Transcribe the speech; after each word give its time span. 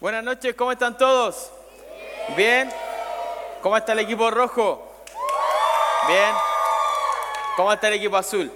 Buenas 0.00 0.24
noches, 0.24 0.54
¿cómo 0.54 0.72
están 0.72 0.96
todos? 0.96 1.50
¿Bien? 2.34 2.70
¿Cómo 3.60 3.76
está 3.76 3.92
el 3.92 3.98
equipo 3.98 4.30
rojo? 4.30 4.90
¿Bien? 6.08 6.34
¿Cómo 7.54 7.70
está 7.70 7.88
el 7.88 7.94
equipo 7.94 8.16
azul? 8.16 8.50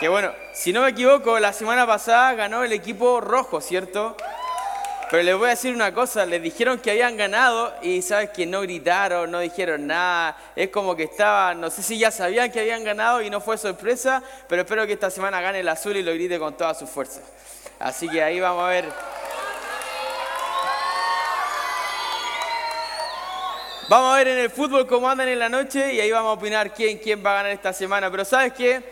Que 0.00 0.08
bueno, 0.08 0.32
si 0.54 0.72
no 0.72 0.80
me 0.80 0.88
equivoco, 0.88 1.38
la 1.38 1.52
semana 1.52 1.86
pasada 1.86 2.32
ganó 2.32 2.64
el 2.64 2.72
equipo 2.72 3.20
rojo, 3.20 3.60
¿cierto? 3.60 4.16
Pero 5.10 5.22
les 5.22 5.36
voy 5.36 5.48
a 5.48 5.50
decir 5.50 5.74
una 5.74 5.92
cosa, 5.92 6.24
les 6.24 6.42
dijeron 6.42 6.78
que 6.78 6.90
habían 6.90 7.18
ganado 7.18 7.74
y 7.82 8.00
sabes 8.00 8.30
que 8.30 8.46
no 8.46 8.62
gritaron, 8.62 9.30
no 9.30 9.40
dijeron 9.40 9.86
nada, 9.86 10.38
es 10.56 10.70
como 10.70 10.96
que 10.96 11.02
estaban, 11.02 11.60
no 11.60 11.68
sé 11.68 11.82
si 11.82 11.98
ya 11.98 12.10
sabían 12.10 12.50
que 12.50 12.60
habían 12.60 12.82
ganado 12.82 13.20
y 13.20 13.28
no 13.28 13.42
fue 13.42 13.58
sorpresa, 13.58 14.22
pero 14.48 14.62
espero 14.62 14.86
que 14.86 14.94
esta 14.94 15.10
semana 15.10 15.42
gane 15.42 15.60
el 15.60 15.68
azul 15.68 15.98
y 15.98 16.02
lo 16.02 16.14
grite 16.14 16.38
con 16.38 16.56
toda 16.56 16.72
su 16.72 16.86
fuerza. 16.86 17.20
Así 17.78 18.08
que 18.08 18.22
ahí 18.22 18.40
vamos 18.40 18.64
a 18.64 18.68
ver. 18.68 19.17
Vamos 23.88 24.12
a 24.12 24.18
ver 24.18 24.28
en 24.28 24.38
el 24.40 24.50
fútbol 24.50 24.86
cómo 24.86 25.08
andan 25.08 25.28
en 25.28 25.38
la 25.38 25.48
noche 25.48 25.94
y 25.94 26.00
ahí 26.00 26.10
vamos 26.10 26.28
a 26.28 26.32
opinar 26.34 26.74
quién, 26.74 26.98
quién 26.98 27.24
va 27.24 27.30
a 27.30 27.34
ganar 27.36 27.52
esta 27.52 27.72
semana. 27.72 28.10
Pero 28.10 28.22
sabes 28.22 28.52
qué? 28.52 28.82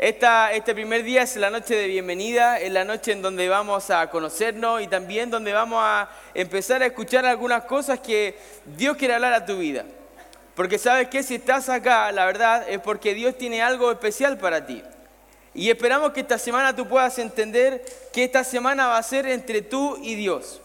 este 0.00 0.74
primer 0.74 1.04
día 1.04 1.22
es 1.22 1.36
la 1.36 1.48
noche 1.48 1.76
de 1.76 1.86
bienvenida, 1.86 2.58
es 2.58 2.72
la 2.72 2.84
noche 2.84 3.12
en 3.12 3.22
donde 3.22 3.48
vamos 3.48 3.88
a 3.90 4.10
conocernos 4.10 4.82
y 4.82 4.88
también 4.88 5.30
donde 5.30 5.52
vamos 5.52 5.78
a 5.80 6.10
empezar 6.34 6.82
a 6.82 6.86
escuchar 6.86 7.24
algunas 7.24 7.62
cosas 7.66 8.00
que 8.00 8.36
Dios 8.76 8.96
quiere 8.96 9.14
hablar 9.14 9.32
a 9.32 9.46
tu 9.46 9.58
vida. 9.58 9.84
Porque 10.56 10.76
sabes 10.76 11.06
que 11.06 11.22
si 11.22 11.36
estás 11.36 11.68
acá, 11.68 12.10
la 12.10 12.26
verdad 12.26 12.68
es 12.68 12.80
porque 12.80 13.14
Dios 13.14 13.38
tiene 13.38 13.62
algo 13.62 13.92
especial 13.92 14.38
para 14.38 14.66
ti. 14.66 14.82
Y 15.54 15.70
esperamos 15.70 16.10
que 16.10 16.20
esta 16.22 16.36
semana 16.36 16.74
tú 16.74 16.88
puedas 16.88 17.16
entender 17.20 17.84
que 18.12 18.24
esta 18.24 18.42
semana 18.42 18.88
va 18.88 18.98
a 18.98 19.02
ser 19.04 19.24
entre 19.26 19.62
tú 19.62 20.00
y 20.02 20.16
Dios. 20.16 20.61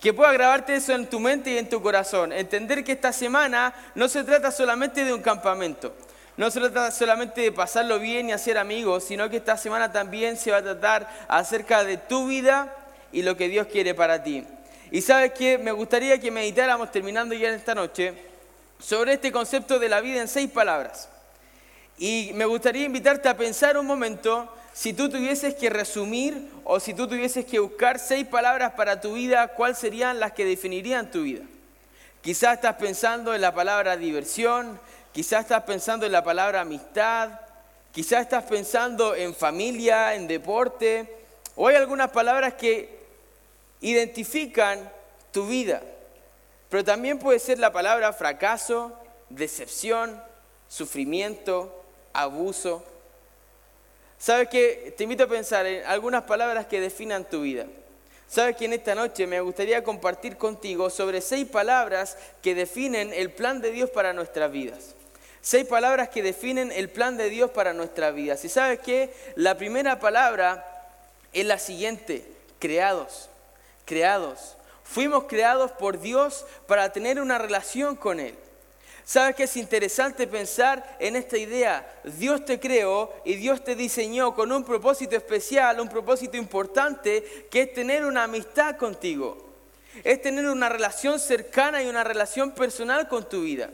Que 0.00 0.12
pueda 0.12 0.32
grabarte 0.32 0.76
eso 0.76 0.92
en 0.92 1.08
tu 1.08 1.18
mente 1.20 1.50
y 1.50 1.58
en 1.58 1.68
tu 1.68 1.82
corazón. 1.82 2.32
Entender 2.32 2.84
que 2.84 2.92
esta 2.92 3.12
semana 3.12 3.74
no 3.94 4.08
se 4.08 4.24
trata 4.24 4.50
solamente 4.50 5.04
de 5.04 5.12
un 5.12 5.22
campamento 5.22 5.92
no 6.38 6.52
se 6.52 6.60
trata 6.60 6.92
solamente 6.92 7.40
de 7.40 7.52
pasarlo 7.52 7.98
bien 7.98 8.28
y 8.28 8.32
hacer 8.32 8.58
amigos, 8.58 9.02
sino 9.02 9.28
que 9.28 9.38
esta 9.38 9.56
semana 9.56 9.90
también 9.90 10.36
se 10.36 10.52
va 10.52 10.58
a 10.58 10.62
tratar 10.62 11.26
acerca 11.26 11.82
de 11.82 11.96
tu 11.96 12.28
vida 12.28 12.72
y 13.10 13.22
lo 13.22 13.36
que 13.36 13.48
Dios 13.48 13.66
quiere 13.66 13.92
para 13.92 14.22
ti. 14.22 14.44
Y 14.92 15.02
sabes 15.02 15.32
que 15.32 15.58
me 15.58 15.72
gustaría 15.72 16.20
que 16.20 16.30
meditáramos, 16.30 16.92
terminando 16.92 17.34
ya 17.34 17.48
esta 17.48 17.74
noche, 17.74 18.14
sobre 18.78 19.14
este 19.14 19.32
concepto 19.32 19.80
de 19.80 19.88
la 19.88 20.00
vida 20.00 20.20
en 20.20 20.28
seis 20.28 20.48
palabras. 20.48 21.08
Y 21.98 22.30
me 22.34 22.44
gustaría 22.44 22.84
invitarte 22.84 23.28
a 23.28 23.36
pensar 23.36 23.76
un 23.76 23.86
momento 23.86 24.48
si 24.72 24.92
tú 24.92 25.08
tuvieses 25.08 25.54
que 25.54 25.70
resumir 25.70 26.50
o 26.64 26.78
si 26.80 26.94
tú 26.94 27.08
tuvieses 27.08 27.44
que 27.44 27.58
buscar 27.58 27.98
seis 27.98 28.26
palabras 28.26 28.72
para 28.72 29.00
tu 29.00 29.14
vida, 29.14 29.48
¿cuáles 29.48 29.78
serían 29.78 30.20
las 30.20 30.32
que 30.32 30.44
definirían 30.44 31.10
tu 31.10 31.22
vida? 31.22 31.44
Quizás 32.20 32.54
estás 32.54 32.76
pensando 32.76 33.34
en 33.34 33.40
la 33.40 33.54
palabra 33.54 33.96
diversión, 33.96 34.78
Quizás 35.18 35.40
estás 35.40 35.64
pensando 35.64 36.06
en 36.06 36.12
la 36.12 36.22
palabra 36.22 36.60
amistad, 36.60 37.40
quizás 37.90 38.20
estás 38.20 38.44
pensando 38.44 39.16
en 39.16 39.34
familia, 39.34 40.14
en 40.14 40.28
deporte, 40.28 41.24
o 41.56 41.66
hay 41.66 41.74
algunas 41.74 42.10
palabras 42.10 42.54
que 42.54 43.00
identifican 43.80 44.92
tu 45.32 45.48
vida. 45.48 45.82
Pero 46.68 46.84
también 46.84 47.18
puede 47.18 47.40
ser 47.40 47.58
la 47.58 47.72
palabra 47.72 48.12
fracaso, 48.12 48.92
decepción, 49.28 50.22
sufrimiento, 50.68 51.82
abuso. 52.12 52.84
¿Sabes 54.18 54.48
qué? 54.48 54.94
Te 54.96 55.04
invito 55.04 55.24
a 55.24 55.28
pensar 55.28 55.64
en 55.66 55.84
algunas 55.86 56.24
palabras 56.24 56.66
que 56.66 56.80
definan 56.80 57.24
tu 57.24 57.42
vida. 57.42 57.66
Sabes 58.28 58.56
que 58.56 58.66
en 58.66 58.74
esta 58.74 58.94
noche 58.94 59.26
me 59.26 59.40
gustaría 59.40 59.82
compartir 59.82 60.36
contigo 60.36 60.90
sobre 60.90 61.20
seis 61.20 61.46
palabras 61.48 62.18
que 62.42 62.54
definen 62.54 63.12
el 63.14 63.30
plan 63.30 63.62
de 63.62 63.70
Dios 63.70 63.88
para 63.90 64.12
nuestras 64.12 64.50
vidas. 64.50 64.94
Seis 65.40 65.66
palabras 65.66 66.08
que 66.08 66.22
definen 66.22 66.72
el 66.72 66.90
plan 66.90 67.16
de 67.16 67.30
Dios 67.30 67.50
para 67.50 67.72
nuestra 67.72 68.10
vida. 68.10 68.36
Si 68.36 68.48
sabes 68.48 68.80
que 68.80 69.14
la 69.36 69.56
primera 69.56 69.98
palabra 70.00 70.64
es 71.32 71.46
la 71.46 71.58
siguiente, 71.58 72.26
creados, 72.58 73.30
creados. 73.84 74.56
Fuimos 74.82 75.24
creados 75.24 75.70
por 75.72 76.00
Dios 76.00 76.44
para 76.66 76.92
tener 76.92 77.20
una 77.20 77.38
relación 77.38 77.94
con 77.94 78.20
Él. 78.20 78.34
¿Sabes 79.08 79.36
que 79.36 79.44
es 79.44 79.56
interesante 79.56 80.26
pensar 80.26 80.98
en 80.98 81.16
esta 81.16 81.38
idea? 81.38 81.98
Dios 82.04 82.44
te 82.44 82.60
creó 82.60 83.10
y 83.24 83.36
Dios 83.36 83.64
te 83.64 83.74
diseñó 83.74 84.34
con 84.34 84.52
un 84.52 84.64
propósito 84.64 85.16
especial, 85.16 85.80
un 85.80 85.88
propósito 85.88 86.36
importante, 86.36 87.46
que 87.50 87.62
es 87.62 87.72
tener 87.72 88.04
una 88.04 88.24
amistad 88.24 88.76
contigo. 88.76 89.48
Es 90.04 90.20
tener 90.20 90.46
una 90.46 90.68
relación 90.68 91.18
cercana 91.18 91.82
y 91.82 91.86
una 91.86 92.04
relación 92.04 92.50
personal 92.50 93.08
con 93.08 93.26
tu 93.26 93.44
vida. 93.44 93.70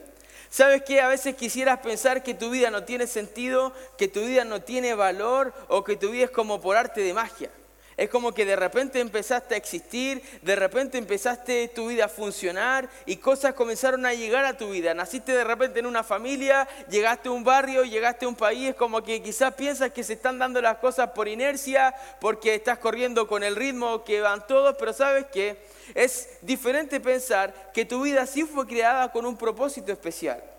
¿Sabes 0.51 0.85
qué? 0.85 1.01
A 1.01 1.09
veces 1.09 1.35
quisieras 1.35 1.81
pensar 1.81 2.23
que 2.23 2.35
tu 2.35 2.51
vida 2.51 2.71
no 2.71 2.85
tiene 2.85 3.09
sentido, 3.09 3.73
que 3.99 4.07
tu 4.07 4.21
vida 4.21 4.45
no 4.45 4.63
tiene 4.63 4.95
valor 4.95 5.53
o 5.67 5.83
que 5.83 5.97
tu 5.97 6.13
vida 6.13 6.27
es 6.27 6.31
como 6.31 6.61
por 6.61 6.77
arte 6.77 7.01
de 7.01 7.13
magia. 7.13 7.51
Es 7.97 8.09
como 8.09 8.33
que 8.33 8.45
de 8.45 8.57
repente 8.57 9.01
empezaste 9.01 9.55
a 9.55 9.59
existir, 9.59 10.23
de 10.43 10.57
repente 10.57 10.99
empezaste 10.99 11.69
tu 11.69 11.89
vida 11.89 12.07
a 12.07 12.09
funcionar 12.09 12.89
y 13.07 13.17
cosas 13.17 13.55
comenzaron 13.55 14.05
a 14.05 14.15
llegar 14.15 14.45
a 14.45 14.57
tu 14.57 14.71
vida. 14.71 14.95
Naciste 14.95 15.33
de 15.33 15.45
repente 15.45 15.79
en 15.79 15.87
una 15.87 16.03
familia, 16.03 16.67
llegaste 16.89 17.29
a 17.29 17.33
un 17.33 17.45
barrio, 17.45 17.85
llegaste 17.85 18.25
a 18.25 18.29
un 18.29 18.35
país, 18.35 18.71
es 18.71 18.75
como 18.75 19.03
que 19.03 19.23
quizás 19.23 19.55
piensas 19.55 19.93
que 19.93 20.03
se 20.03 20.15
están 20.15 20.39
dando 20.39 20.61
las 20.61 20.79
cosas 20.79 21.11
por 21.11 21.29
inercia, 21.29 21.95
porque 22.21 22.55
estás 22.55 22.79
corriendo 22.79 23.29
con 23.29 23.45
el 23.45 23.57
ritmo 23.57 24.05
que 24.05 24.21
van 24.21 24.47
todos, 24.47 24.77
pero 24.79 24.93
sabes 24.93 25.27
que 25.27 25.57
es 25.95 26.29
diferente 26.43 27.01
pensar 27.01 27.73
que 27.73 27.85
tu 27.85 28.03
vida 28.03 28.27
sí 28.27 28.43
fue 28.45 28.67
creada 28.67 29.13
con 29.13 29.27
un 29.27 29.37
propósito 29.37 29.93
especial. 29.93 30.54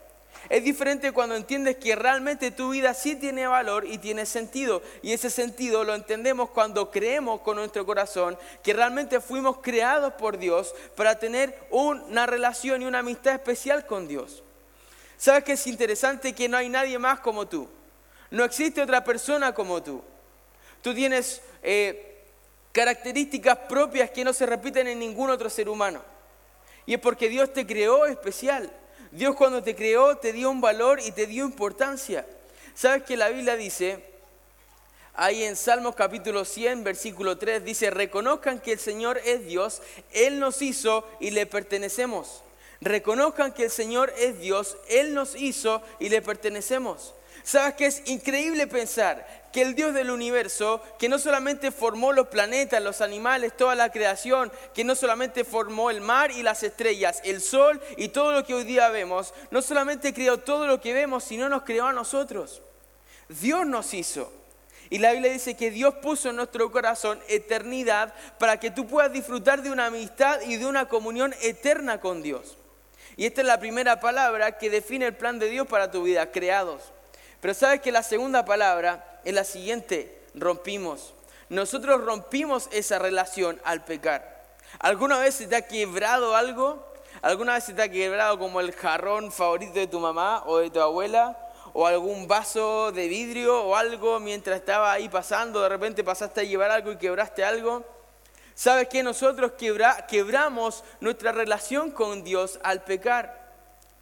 Es 0.50 0.63
diferente 0.63 1.11
cuando 1.11 1.35
entiendes 1.35 1.78
que 1.78 1.95
realmente 1.95 2.51
tu 2.51 2.69
vida 2.69 2.94
sí 2.94 3.16
tiene 3.16 3.47
valor 3.47 3.85
y 3.85 3.97
tiene 3.97 4.25
sentido. 4.25 4.81
Y 5.01 5.11
ese 5.11 5.29
sentido 5.29 5.83
lo 5.83 5.95
entendemos 5.95 6.50
cuando 6.51 6.91
creemos 6.91 7.41
con 7.41 7.57
nuestro 7.57 7.85
corazón 7.85 8.38
que 8.61 8.73
realmente 8.73 9.19
fuimos 9.22 9.57
creados 9.61 10.13
por 10.13 10.38
Dios 10.38 10.75
para 10.95 11.17
tener 11.17 11.67
una 11.72 12.25
relación 12.25 12.81
y 12.81 12.85
una 12.85 13.00
amistad 13.00 13.34
especial 13.34 13.85
con 13.85 14.07
Dios. 14.07 14.44
¿Sabes 15.17 15.44
que 15.44 15.53
es 15.53 15.66
interesante 15.67 16.34
que 16.34 16.47
no 16.47 16.57
hay 16.57 16.69
nadie 16.69 17.00
más 17.00 17.19
como 17.19 17.47
tú? 17.47 17.67
No 18.29 18.44
existe 18.44 18.81
otra 18.81 19.03
persona 19.03 19.53
como 19.53 19.81
tú. 19.81 20.03
Tú 20.81 20.94
tienes 20.94 21.41
eh, 21.63 22.23
características 22.72 23.57
propias 23.69 24.11
que 24.11 24.23
no 24.23 24.34
se 24.34 24.45
repiten 24.45 24.88
en 24.88 25.00
ningún 25.00 25.29
otro 25.29 25.50
ser 25.50 25.69
humano. 25.69 26.01
Y 26.85 26.94
es 26.94 27.00
porque 27.00 27.29
Dios 27.29 27.51
te 27.51 27.66
creó 27.66 28.05
especial. 28.05 28.72
Dios 29.15 29.37
cuando 29.37 29.63
te 29.63 29.75
creó 29.75 30.17
te 30.17 30.33
dio 30.33 30.49
un 30.51 30.59
valor 30.59 30.99
y 30.99 31.11
te 31.11 31.25
dio 31.25 31.45
importancia. 31.45 32.25
¿Sabes 32.73 33.03
que 33.03 33.15
la 33.15 33.29
Biblia 33.29 33.55
dice, 33.55 34.03
ahí 35.13 35.45
en 35.45 35.55
Salmos 35.55 35.95
capítulo 35.95 36.43
100, 36.43 36.83
versículo 36.83 37.37
3, 37.37 37.63
dice, 37.63 37.91
reconozcan 37.91 38.59
que 38.59 38.73
el 38.73 38.79
Señor 38.79 39.21
es 39.23 39.45
Dios, 39.45 39.81
Él 40.11 40.37
nos 40.39 40.61
hizo 40.61 41.07
y 41.21 41.31
le 41.31 41.45
pertenecemos. 41.45 42.43
Reconozcan 42.81 43.53
que 43.53 43.63
el 43.63 43.71
Señor 43.71 44.13
es 44.17 44.37
Dios, 44.39 44.75
Él 44.89 45.13
nos 45.13 45.35
hizo 45.35 45.81
y 45.97 46.09
le 46.09 46.21
pertenecemos. 46.21 47.13
¿Sabes 47.44 47.75
que 47.75 47.85
es 47.85 48.01
increíble 48.06 48.68
pensar 48.68 49.46
que 49.56 49.62
el 49.62 49.73
Dios 49.73 49.94
del 49.94 50.12
universo, 50.12 50.81
que 51.00 51.07
no 51.07 51.18
solamente 51.18 51.72
formó 51.72 52.12
los 52.12 52.28
planetas, 52.28 52.84
los 52.84 53.00
animales, 53.00 53.56
toda 53.56 53.73
la 53.73 53.90
creación, 53.90 54.51
que 54.73 54.84
no 54.84 54.96
solamente 54.96 55.46
formó 55.46 55.90
el 55.90 56.01
mar 56.01 56.31
y 56.31 56.44
las 56.44 56.63
estrellas, 56.63 57.22
el 57.23 57.41
sol 57.41 57.81
y 57.96 58.09
todo 58.09 58.34
lo 58.34 58.46
que 58.46 58.53
hoy 58.53 58.66
día 58.66 58.90
vemos, 58.90 59.34
no 59.51 59.62
solamente 59.62 60.13
creó 60.13 60.40
todo 60.40 60.68
lo 60.68 60.81
que 60.81 60.94
vemos, 60.94 61.23
sino 61.23 61.47
nos 61.47 61.63
creó 61.63 61.85
a 61.85 61.94
nosotros. 61.94 62.62
Dios 63.29 63.66
nos 63.66 63.94
hizo. 63.94 64.31
Y 64.90 65.00
la 65.00 65.13
Biblia 65.13 65.31
dice 65.31 65.56
que 65.56 65.72
Dios 65.72 65.96
puso 65.96 66.29
en 66.29 66.35
nuestro 66.35 66.72
corazón 66.72 67.19
eternidad 67.28 68.13
para 68.38 68.59
que 68.59 68.72
tú 68.72 68.85
puedas 68.88 69.12
disfrutar 69.12 69.61
de 69.61 69.72
una 69.72 69.85
amistad 69.88 70.41
y 70.41 70.58
de 70.58 70.66
una 70.66 70.88
comunión 70.88 71.34
eterna 71.41 71.99
con 71.99 72.22
Dios. 72.22 72.58
Y 73.17 73.26
esta 73.26 73.41
es 73.41 73.47
la 73.47 73.59
primera 73.59 73.99
palabra 73.99 74.58
que 74.58 74.70
define 74.70 75.05
el 75.05 75.16
plan 75.16 75.40
de 75.40 75.49
Dios 75.49 75.66
para 75.66 75.90
tu 75.90 76.03
vida, 76.03 76.31
creados. 76.31 76.91
Pero 77.45 77.53
sabes 77.53 77.81
que 77.81 77.91
la 77.91 78.01
segunda 78.01 78.43
palabra 78.43 79.19
es 79.23 79.31
la 79.31 79.43
siguiente, 79.43 80.19
rompimos. 80.33 81.13
Nosotros 81.49 82.03
rompimos 82.03 82.67
esa 82.71 82.97
relación 82.97 83.61
al 83.63 83.85
pecar. 83.85 84.47
¿Alguna 84.79 85.19
vez 85.19 85.35
se 85.35 85.45
te 85.45 85.55
ha 85.55 85.67
quebrado 85.67 86.35
algo? 86.35 86.83
¿Alguna 87.21 87.53
vez 87.53 87.65
se 87.65 87.73
te 87.73 87.83
ha 87.83 87.91
quebrado 87.91 88.39
como 88.39 88.61
el 88.61 88.73
jarrón 88.73 89.31
favorito 89.31 89.73
de 89.73 89.85
tu 89.85 89.99
mamá 89.99 90.41
o 90.47 90.57
de 90.57 90.71
tu 90.71 90.79
abuela? 90.81 91.37
¿O 91.73 91.85
algún 91.85 92.27
vaso 92.27 92.91
de 92.91 93.07
vidrio 93.07 93.63
o 93.63 93.75
algo 93.75 94.19
mientras 94.19 94.57
estaba 94.57 94.91
ahí 94.91 95.07
pasando? 95.07 95.61
De 95.61 95.69
repente 95.69 96.03
pasaste 96.03 96.41
a 96.41 96.45
llevar 96.45 96.71
algo 96.71 96.93
y 96.93 96.97
quebraste 96.97 97.45
algo. 97.45 97.85
¿Sabes 98.55 98.87
que 98.87 99.03
nosotros 99.03 99.51
quebramos 100.07 100.83
nuestra 100.99 101.31
relación 101.31 101.91
con 101.91 102.23
Dios 102.23 102.59
al 102.63 102.83
pecar? 102.83 103.45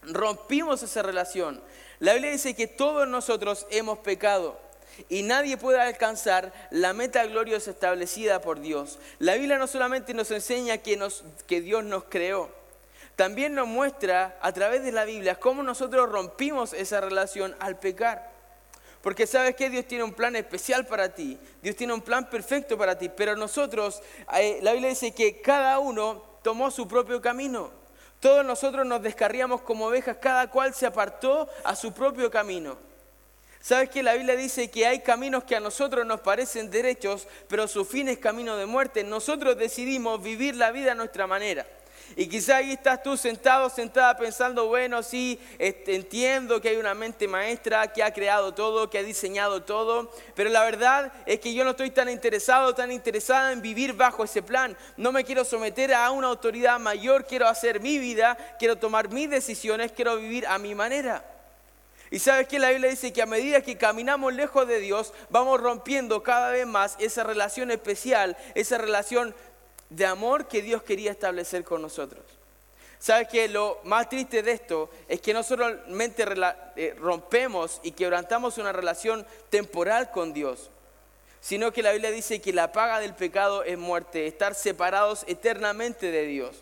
Rompimos 0.00 0.82
esa 0.82 1.02
relación. 1.02 1.62
La 2.00 2.14
Biblia 2.14 2.32
dice 2.32 2.54
que 2.54 2.66
todos 2.66 3.06
nosotros 3.06 3.66
hemos 3.70 3.98
pecado. 3.98 4.60
y 5.08 5.22
nadie 5.22 5.56
puede 5.56 5.80
alcanzar 5.80 6.52
la 6.70 6.92
meta 6.92 7.26
gloriosa 7.26 7.72
establecida 7.72 8.40
por 8.40 8.60
Dios. 8.60 9.00
La 9.18 9.34
Biblia 9.34 9.58
no 9.58 9.66
solamente 9.66 10.14
nos 10.14 10.30
enseña 10.30 10.78
que, 10.78 10.96
Dios 11.60 11.82
nos 11.82 12.04
creó, 12.04 12.48
también 13.16 13.56
nos 13.56 13.66
muestra 13.66 14.38
a 14.40 14.52
través 14.52 14.84
de 14.84 14.92
la 14.92 15.04
Biblia 15.04 15.34
cómo 15.34 15.64
nosotros 15.64 16.08
rompimos 16.08 16.72
esa 16.72 17.00
relación 17.00 17.56
al 17.58 17.80
pecar. 17.80 18.32
Porque 19.02 19.26
sabes 19.26 19.56
que 19.56 19.68
Dios 19.68 19.86
tiene 19.86 20.04
un 20.04 20.14
plan 20.14 20.36
especial 20.36 20.86
para 20.86 21.12
ti, 21.12 21.38
Dios 21.60 21.74
tiene 21.74 21.92
un 21.92 22.00
plan 22.00 22.30
perfecto 22.30 22.78
para 22.78 22.96
ti, 22.96 23.08
pero 23.08 23.34
nosotros, 23.34 24.00
eh, 24.34 24.60
la 24.62 24.72
Biblia 24.72 24.90
dice 24.90 25.12
que 25.12 25.40
cada 25.40 25.80
uno 25.80 26.22
tomó 26.42 26.70
su 26.70 26.86
propio 26.86 27.20
camino. 27.20 27.83
Todos 28.24 28.42
nosotros 28.42 28.86
nos 28.86 29.02
descarriamos 29.02 29.60
como 29.60 29.84
ovejas, 29.84 30.16
cada 30.16 30.46
cual 30.48 30.72
se 30.72 30.86
apartó 30.86 31.46
a 31.62 31.76
su 31.76 31.92
propio 31.92 32.30
camino. 32.30 32.78
¿Sabes 33.60 33.90
que 33.90 34.02
la 34.02 34.14
Biblia 34.14 34.34
dice 34.34 34.70
que 34.70 34.86
hay 34.86 35.00
caminos 35.00 35.44
que 35.44 35.56
a 35.56 35.60
nosotros 35.60 36.06
nos 36.06 36.22
parecen 36.22 36.70
derechos, 36.70 37.28
pero 37.50 37.68
su 37.68 37.84
fin 37.84 38.08
es 38.08 38.16
camino 38.16 38.56
de 38.56 38.64
muerte? 38.64 39.04
Nosotros 39.04 39.58
decidimos 39.58 40.22
vivir 40.22 40.56
la 40.56 40.70
vida 40.70 40.92
a 40.92 40.94
nuestra 40.94 41.26
manera. 41.26 41.66
Y 42.16 42.28
quizá 42.28 42.58
ahí 42.58 42.72
estás 42.72 43.02
tú 43.02 43.16
sentado, 43.16 43.68
sentada 43.68 44.16
pensando, 44.16 44.66
bueno, 44.66 45.02
sí, 45.02 45.40
este, 45.58 45.96
entiendo 45.96 46.60
que 46.60 46.68
hay 46.68 46.76
una 46.76 46.94
mente 46.94 47.26
maestra 47.26 47.92
que 47.92 48.02
ha 48.02 48.12
creado 48.12 48.54
todo, 48.54 48.88
que 48.88 48.98
ha 48.98 49.02
diseñado 49.02 49.62
todo, 49.62 50.12
pero 50.34 50.50
la 50.50 50.62
verdad 50.64 51.12
es 51.26 51.40
que 51.40 51.52
yo 51.54 51.64
no 51.64 51.70
estoy 51.70 51.90
tan 51.90 52.08
interesado, 52.08 52.74
tan 52.74 52.92
interesada 52.92 53.52
en 53.52 53.62
vivir 53.62 53.94
bajo 53.94 54.24
ese 54.24 54.42
plan. 54.42 54.76
No 54.96 55.10
me 55.10 55.24
quiero 55.24 55.44
someter 55.44 55.92
a 55.92 56.10
una 56.10 56.28
autoridad 56.28 56.78
mayor, 56.78 57.26
quiero 57.26 57.48
hacer 57.48 57.80
mi 57.80 57.98
vida, 57.98 58.36
quiero 58.58 58.76
tomar 58.76 59.08
mis 59.10 59.28
decisiones, 59.28 59.92
quiero 59.92 60.16
vivir 60.16 60.46
a 60.46 60.58
mi 60.58 60.74
manera. 60.74 61.24
Y 62.10 62.20
sabes 62.20 62.46
que 62.46 62.60
la 62.60 62.70
Biblia 62.70 62.90
dice 62.90 63.12
que 63.12 63.22
a 63.22 63.26
medida 63.26 63.60
que 63.60 63.76
caminamos 63.76 64.32
lejos 64.32 64.68
de 64.68 64.78
Dios, 64.78 65.12
vamos 65.30 65.60
rompiendo 65.60 66.22
cada 66.22 66.50
vez 66.50 66.64
más 66.64 66.94
esa 67.00 67.24
relación 67.24 67.72
especial, 67.72 68.36
esa 68.54 68.78
relación 68.78 69.34
de 69.94 70.06
amor 70.06 70.48
que 70.48 70.62
Dios 70.62 70.82
quería 70.82 71.10
establecer 71.10 71.64
con 71.64 71.82
nosotros. 71.82 72.24
¿Sabes 72.98 73.28
que 73.28 73.48
lo 73.48 73.80
más 73.84 74.08
triste 74.08 74.42
de 74.42 74.52
esto 74.52 74.88
es 75.08 75.20
que 75.20 75.34
no 75.34 75.42
solamente 75.42 76.24
eh, 76.76 76.94
rompemos 76.98 77.80
y 77.82 77.92
quebrantamos 77.92 78.56
una 78.56 78.72
relación 78.72 79.26
temporal 79.50 80.10
con 80.10 80.32
Dios, 80.32 80.70
sino 81.40 81.70
que 81.70 81.82
la 81.82 81.92
Biblia 81.92 82.10
dice 82.10 82.40
que 82.40 82.54
la 82.54 82.72
paga 82.72 83.00
del 83.00 83.14
pecado 83.14 83.62
es 83.62 83.76
muerte, 83.76 84.26
estar 84.26 84.54
separados 84.54 85.24
eternamente 85.26 86.10
de 86.10 86.24
Dios. 86.24 86.56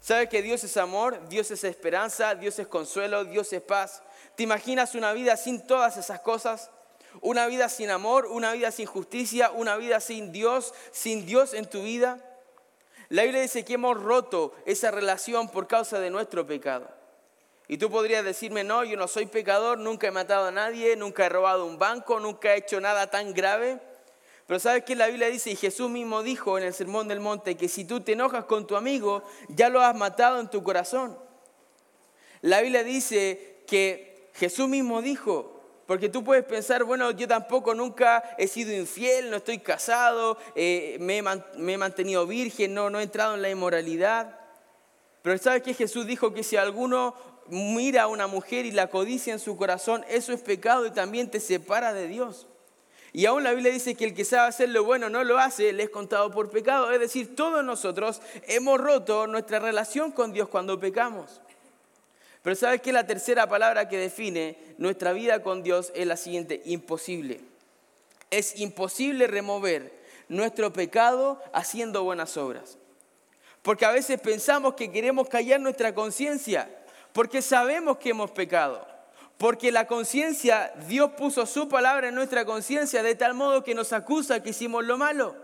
¿Sabes 0.00 0.28
que 0.28 0.42
Dios 0.42 0.62
es 0.62 0.76
amor, 0.76 1.28
Dios 1.28 1.50
es 1.50 1.64
esperanza, 1.64 2.36
Dios 2.36 2.58
es 2.60 2.68
consuelo, 2.68 3.24
Dios 3.24 3.52
es 3.52 3.60
paz? 3.60 4.02
¿Te 4.36 4.44
imaginas 4.44 4.94
una 4.94 5.12
vida 5.12 5.36
sin 5.36 5.66
todas 5.66 5.96
esas 5.96 6.20
cosas? 6.20 6.70
Una 7.20 7.48
vida 7.48 7.68
sin 7.68 7.90
amor, 7.90 8.26
una 8.26 8.52
vida 8.52 8.70
sin 8.70 8.86
justicia, 8.86 9.50
una 9.50 9.76
vida 9.76 9.98
sin 9.98 10.30
Dios, 10.30 10.72
sin 10.92 11.26
Dios 11.26 11.52
en 11.52 11.66
tu 11.66 11.82
vida. 11.82 12.24
La 13.10 13.22
Biblia 13.22 13.40
dice 13.40 13.64
que 13.64 13.74
hemos 13.74 14.00
roto 14.02 14.54
esa 14.66 14.90
relación 14.90 15.48
por 15.48 15.66
causa 15.66 15.98
de 15.98 16.10
nuestro 16.10 16.46
pecado. 16.46 16.88
Y 17.66 17.78
tú 17.78 17.90
podrías 17.90 18.24
decirme, 18.24 18.64
no, 18.64 18.84
yo 18.84 18.96
no 18.96 19.08
soy 19.08 19.26
pecador, 19.26 19.78
nunca 19.78 20.08
he 20.08 20.10
matado 20.10 20.46
a 20.46 20.50
nadie, 20.50 20.96
nunca 20.96 21.26
he 21.26 21.28
robado 21.28 21.66
un 21.66 21.78
banco, 21.78 22.18
nunca 22.18 22.54
he 22.54 22.58
hecho 22.58 22.80
nada 22.80 23.10
tan 23.10 23.34
grave. 23.34 23.78
Pero 24.46 24.58
sabes 24.58 24.84
que 24.84 24.96
la 24.96 25.08
Biblia 25.08 25.28
dice, 25.28 25.50
y 25.50 25.56
Jesús 25.56 25.90
mismo 25.90 26.22
dijo 26.22 26.56
en 26.56 26.64
el 26.64 26.72
Sermón 26.72 27.08
del 27.08 27.20
Monte, 27.20 27.56
que 27.56 27.68
si 27.68 27.84
tú 27.84 28.00
te 28.00 28.12
enojas 28.12 28.46
con 28.46 28.66
tu 28.66 28.76
amigo, 28.76 29.22
ya 29.48 29.68
lo 29.68 29.82
has 29.82 29.94
matado 29.94 30.40
en 30.40 30.48
tu 30.48 30.62
corazón. 30.62 31.18
La 32.40 32.62
Biblia 32.62 32.84
dice 32.84 33.62
que 33.66 34.30
Jesús 34.34 34.68
mismo 34.68 35.02
dijo, 35.02 35.57
porque 35.88 36.10
tú 36.10 36.22
puedes 36.22 36.44
pensar, 36.44 36.84
bueno, 36.84 37.12
yo 37.12 37.26
tampoco 37.26 37.74
nunca 37.74 38.22
he 38.36 38.46
sido 38.46 38.74
infiel, 38.74 39.30
no 39.30 39.38
estoy 39.38 39.58
casado, 39.58 40.36
eh, 40.54 40.98
me, 41.00 41.16
he 41.16 41.78
mantenido 41.78 42.26
virgen, 42.26 42.74
no, 42.74 42.90
he 43.00 43.02
entrado 43.02 43.36
en 43.36 43.40
la 43.40 43.48
inmoralidad. 43.48 44.38
Pero 45.22 45.38
¿sabes 45.38 45.62
que 45.62 45.72
Jesús 45.72 46.06
dijo 46.06 46.34
que 46.34 46.42
si 46.42 46.58
alguno 46.58 47.14
mira 47.46 48.02
a 48.02 48.06
una 48.08 48.26
mujer 48.26 48.66
y 48.66 48.70
la 48.70 48.88
codicia 48.88 49.32
en 49.32 49.38
su 49.38 49.56
corazón, 49.56 50.04
eso 50.10 50.34
es 50.34 50.42
pecado 50.42 50.84
y 50.84 50.90
también 50.90 51.30
te 51.30 51.40
separa 51.40 51.94
de 51.94 52.06
Dios? 52.06 52.48
Y 53.14 53.24
aún 53.24 53.42
la 53.42 53.52
Biblia 53.52 53.72
dice 53.72 53.94
que 53.94 54.04
el 54.04 54.14
que 54.14 54.26
sabe 54.26 54.48
hacer 54.48 54.68
lo 54.68 54.84
bueno 54.84 55.08
no 55.08 55.24
lo 55.24 55.38
hace, 55.38 55.72
le 55.72 55.84
es 55.84 55.90
contado 55.90 56.30
por 56.30 56.50
pecado. 56.50 56.90
Es 56.90 57.00
decir, 57.00 57.34
todos 57.34 57.64
nosotros 57.64 58.20
hemos 58.46 58.78
roto 58.78 59.26
nuestra 59.26 59.58
relación 59.58 60.12
con 60.12 60.34
Dios 60.34 60.50
cuando 60.50 60.78
pecamos. 60.78 61.40
Pero 62.48 62.56
¿sabes 62.56 62.80
qué? 62.80 62.94
La 62.94 63.06
tercera 63.06 63.46
palabra 63.46 63.90
que 63.90 63.98
define 63.98 64.56
nuestra 64.78 65.12
vida 65.12 65.42
con 65.42 65.62
Dios 65.62 65.92
es 65.94 66.06
la 66.06 66.16
siguiente, 66.16 66.62
imposible. 66.64 67.42
Es 68.30 68.58
imposible 68.58 69.26
remover 69.26 69.92
nuestro 70.30 70.72
pecado 70.72 71.42
haciendo 71.52 72.04
buenas 72.04 72.38
obras. 72.38 72.78
Porque 73.60 73.84
a 73.84 73.90
veces 73.90 74.18
pensamos 74.18 74.72
que 74.76 74.90
queremos 74.90 75.28
callar 75.28 75.60
nuestra 75.60 75.94
conciencia, 75.94 76.70
porque 77.12 77.42
sabemos 77.42 77.98
que 77.98 78.08
hemos 78.08 78.30
pecado. 78.30 78.88
Porque 79.36 79.70
la 79.70 79.86
conciencia, 79.86 80.72
Dios 80.88 81.10
puso 81.18 81.44
su 81.44 81.68
palabra 81.68 82.08
en 82.08 82.14
nuestra 82.14 82.46
conciencia 82.46 83.02
de 83.02 83.14
tal 83.14 83.34
modo 83.34 83.62
que 83.62 83.74
nos 83.74 83.92
acusa 83.92 84.42
que 84.42 84.48
hicimos 84.48 84.86
lo 84.86 84.96
malo. 84.96 85.36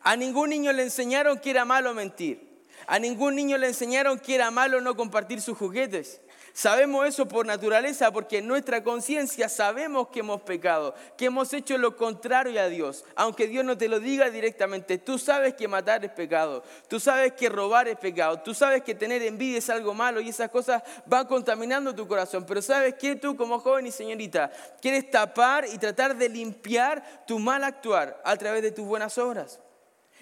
A 0.00 0.16
ningún 0.16 0.48
niño 0.48 0.72
le 0.72 0.84
enseñaron 0.84 1.38
que 1.40 1.50
era 1.50 1.66
malo 1.66 1.92
mentir. 1.92 2.51
A 2.86 2.98
ningún 2.98 3.34
niño 3.34 3.58
le 3.58 3.68
enseñaron 3.68 4.18
que 4.18 4.34
era 4.34 4.50
malo 4.50 4.80
no 4.80 4.96
compartir 4.96 5.40
sus 5.40 5.56
juguetes. 5.58 6.20
Sabemos 6.54 7.06
eso 7.06 7.26
por 7.26 7.46
naturaleza 7.46 8.10
porque 8.12 8.38
en 8.38 8.46
nuestra 8.46 8.84
conciencia 8.84 9.48
sabemos 9.48 10.08
que 10.08 10.20
hemos 10.20 10.42
pecado, 10.42 10.94
que 11.16 11.26
hemos 11.26 11.50
hecho 11.54 11.78
lo 11.78 11.96
contrario 11.96 12.60
a 12.60 12.68
Dios. 12.68 13.06
Aunque 13.16 13.48
Dios 13.48 13.64
no 13.64 13.78
te 13.78 13.88
lo 13.88 14.00
diga 14.00 14.28
directamente, 14.28 14.98
tú 14.98 15.18
sabes 15.18 15.54
que 15.54 15.66
matar 15.66 16.04
es 16.04 16.10
pecado, 16.10 16.62
tú 16.88 17.00
sabes 17.00 17.32
que 17.32 17.48
robar 17.48 17.88
es 17.88 17.96
pecado, 17.96 18.40
tú 18.40 18.52
sabes 18.52 18.82
que 18.82 18.94
tener 18.94 19.22
envidia 19.22 19.58
es 19.58 19.70
algo 19.70 19.94
malo 19.94 20.20
y 20.20 20.28
esas 20.28 20.50
cosas 20.50 20.82
van 21.06 21.26
contaminando 21.26 21.94
tu 21.94 22.06
corazón. 22.06 22.44
Pero 22.46 22.60
sabes 22.60 22.94
que 22.94 23.16
tú 23.16 23.34
como 23.34 23.58
joven 23.58 23.86
y 23.86 23.90
señorita 23.90 24.52
quieres 24.82 25.10
tapar 25.10 25.64
y 25.72 25.78
tratar 25.78 26.14
de 26.16 26.28
limpiar 26.28 27.24
tu 27.26 27.38
mal 27.38 27.64
actuar 27.64 28.20
a 28.26 28.36
través 28.36 28.62
de 28.62 28.72
tus 28.72 28.84
buenas 28.84 29.16
obras. 29.16 29.58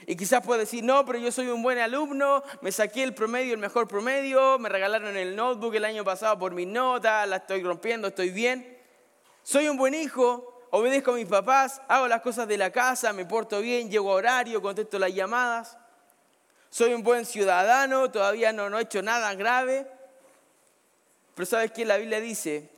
Y 0.07 0.17
quizás 0.17 0.45
puedes 0.45 0.69
decir, 0.69 0.83
no, 0.83 1.05
pero 1.05 1.19
yo 1.19 1.31
soy 1.31 1.49
un 1.49 1.63
buen 1.63 1.79
alumno, 1.79 2.43
me 2.63 2.73
saqué 2.73 3.03
el 3.03 3.15
promedio, 3.15 3.53
el 3.53 3.61
mejor 3.61 3.87
promedio, 3.87 4.59
me 4.59 4.69
regalaron 4.69 5.17
el 5.17 5.37
notebook 5.37 5.75
el 5.75 5.85
año 5.85 6.05
pasado 6.05 6.39
por 6.39 6.53
mi 6.53 6.67
nota, 6.67 7.27
la 7.27 7.37
estoy 7.37 7.63
rompiendo, 7.63 8.09
estoy 8.09 8.31
bien. 8.31 8.79
Soy 9.43 9.69
un 9.69 9.77
buen 9.77 9.95
hijo, 9.95 10.63
obedezco 10.71 11.13
a 11.13 11.15
mis 11.15 11.27
papás, 11.27 11.83
hago 11.89 12.09
las 12.09 12.23
cosas 12.23 12.49
de 12.49 12.57
la 12.57 12.71
casa, 12.71 13.13
me 13.13 13.27
porto 13.27 13.61
bien, 13.61 13.91
llego 13.91 14.11
a 14.11 14.15
horario, 14.15 14.63
contesto 14.63 14.99
las 14.99 15.15
llamadas. 15.15 15.77
Soy 16.71 16.95
un 16.95 17.03
buen 17.03 17.27
ciudadano, 17.27 18.11
todavía 18.11 18.53
no, 18.53 18.71
no 18.71 18.79
he 18.79 18.83
hecho 18.83 19.03
nada 19.03 19.35
grave. 19.35 19.87
Pero 21.35 21.47
¿sabes 21.47 21.73
qué? 21.73 21.85
La 21.85 21.97
Biblia 21.97 22.21
dice 22.21 22.71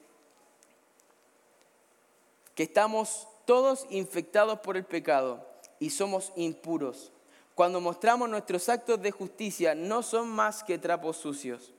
que 2.54 2.64
estamos 2.64 3.28
todos 3.44 3.86
infectados 3.90 4.60
por 4.60 4.76
el 4.76 4.84
pecado 4.84 5.46
y 5.78 5.90
somos 5.90 6.32
impuros. 6.36 7.12
Cuando 7.54 7.80
mostramos 7.80 8.30
nuestros 8.30 8.68
actos 8.68 9.00
de 9.02 9.10
justicia, 9.10 9.74
no 9.74 10.02
son 10.02 10.28
más 10.28 10.64
que 10.64 10.78
trapos 10.78 11.18
sucios. 11.18 11.72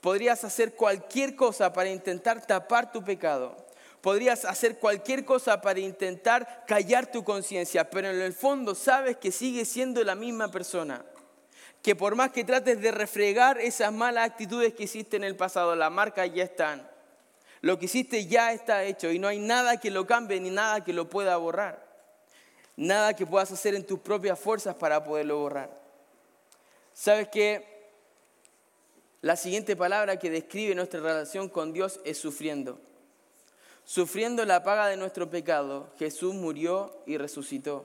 Podrías 0.00 0.44
hacer 0.44 0.74
cualquier 0.74 1.34
cosa 1.34 1.72
para 1.72 1.90
intentar 1.90 2.46
tapar 2.46 2.92
tu 2.92 3.02
pecado. 3.02 3.56
Podrías 4.02 4.44
hacer 4.44 4.78
cualquier 4.78 5.24
cosa 5.24 5.60
para 5.60 5.80
intentar 5.80 6.64
callar 6.66 7.10
tu 7.10 7.24
conciencia, 7.24 7.90
pero 7.90 8.08
en 8.08 8.20
el 8.20 8.32
fondo 8.32 8.74
sabes 8.74 9.16
que 9.16 9.32
sigues 9.32 9.68
siendo 9.68 10.04
la 10.04 10.14
misma 10.14 10.50
persona. 10.50 11.04
Que 11.82 11.96
por 11.96 12.14
más 12.14 12.30
que 12.30 12.44
trates 12.44 12.80
de 12.80 12.90
refregar 12.90 13.58
esas 13.58 13.92
malas 13.92 14.28
actitudes 14.30 14.74
que 14.74 14.84
hiciste 14.84 15.16
en 15.16 15.24
el 15.24 15.34
pasado, 15.34 15.74
las 15.74 15.90
marcas 15.90 16.32
ya 16.32 16.44
están. 16.44 16.88
Lo 17.60 17.78
que 17.78 17.86
hiciste 17.86 18.26
ya 18.26 18.52
está 18.52 18.84
hecho 18.84 19.10
y 19.10 19.18
no 19.18 19.26
hay 19.26 19.40
nada 19.40 19.78
que 19.78 19.90
lo 19.90 20.06
cambie 20.06 20.40
ni 20.40 20.50
nada 20.50 20.84
que 20.84 20.92
lo 20.92 21.08
pueda 21.08 21.36
borrar 21.38 21.87
nada 22.78 23.14
que 23.14 23.26
puedas 23.26 23.50
hacer 23.50 23.74
en 23.74 23.84
tus 23.84 23.98
propias 23.98 24.38
fuerzas 24.38 24.76
para 24.76 25.02
poderlo 25.02 25.38
borrar. 25.38 25.70
¿Sabes 26.94 27.28
que 27.28 27.76
La 29.20 29.34
siguiente 29.34 29.74
palabra 29.74 30.16
que 30.16 30.30
describe 30.30 30.76
nuestra 30.76 31.00
relación 31.00 31.48
con 31.48 31.72
Dios 31.72 31.98
es 32.04 32.18
sufriendo. 32.18 32.78
Sufriendo 33.84 34.44
la 34.44 34.62
paga 34.62 34.86
de 34.86 34.96
nuestro 34.96 35.28
pecado, 35.28 35.90
Jesús 35.98 36.34
murió 36.34 37.02
y 37.04 37.16
resucitó. 37.16 37.84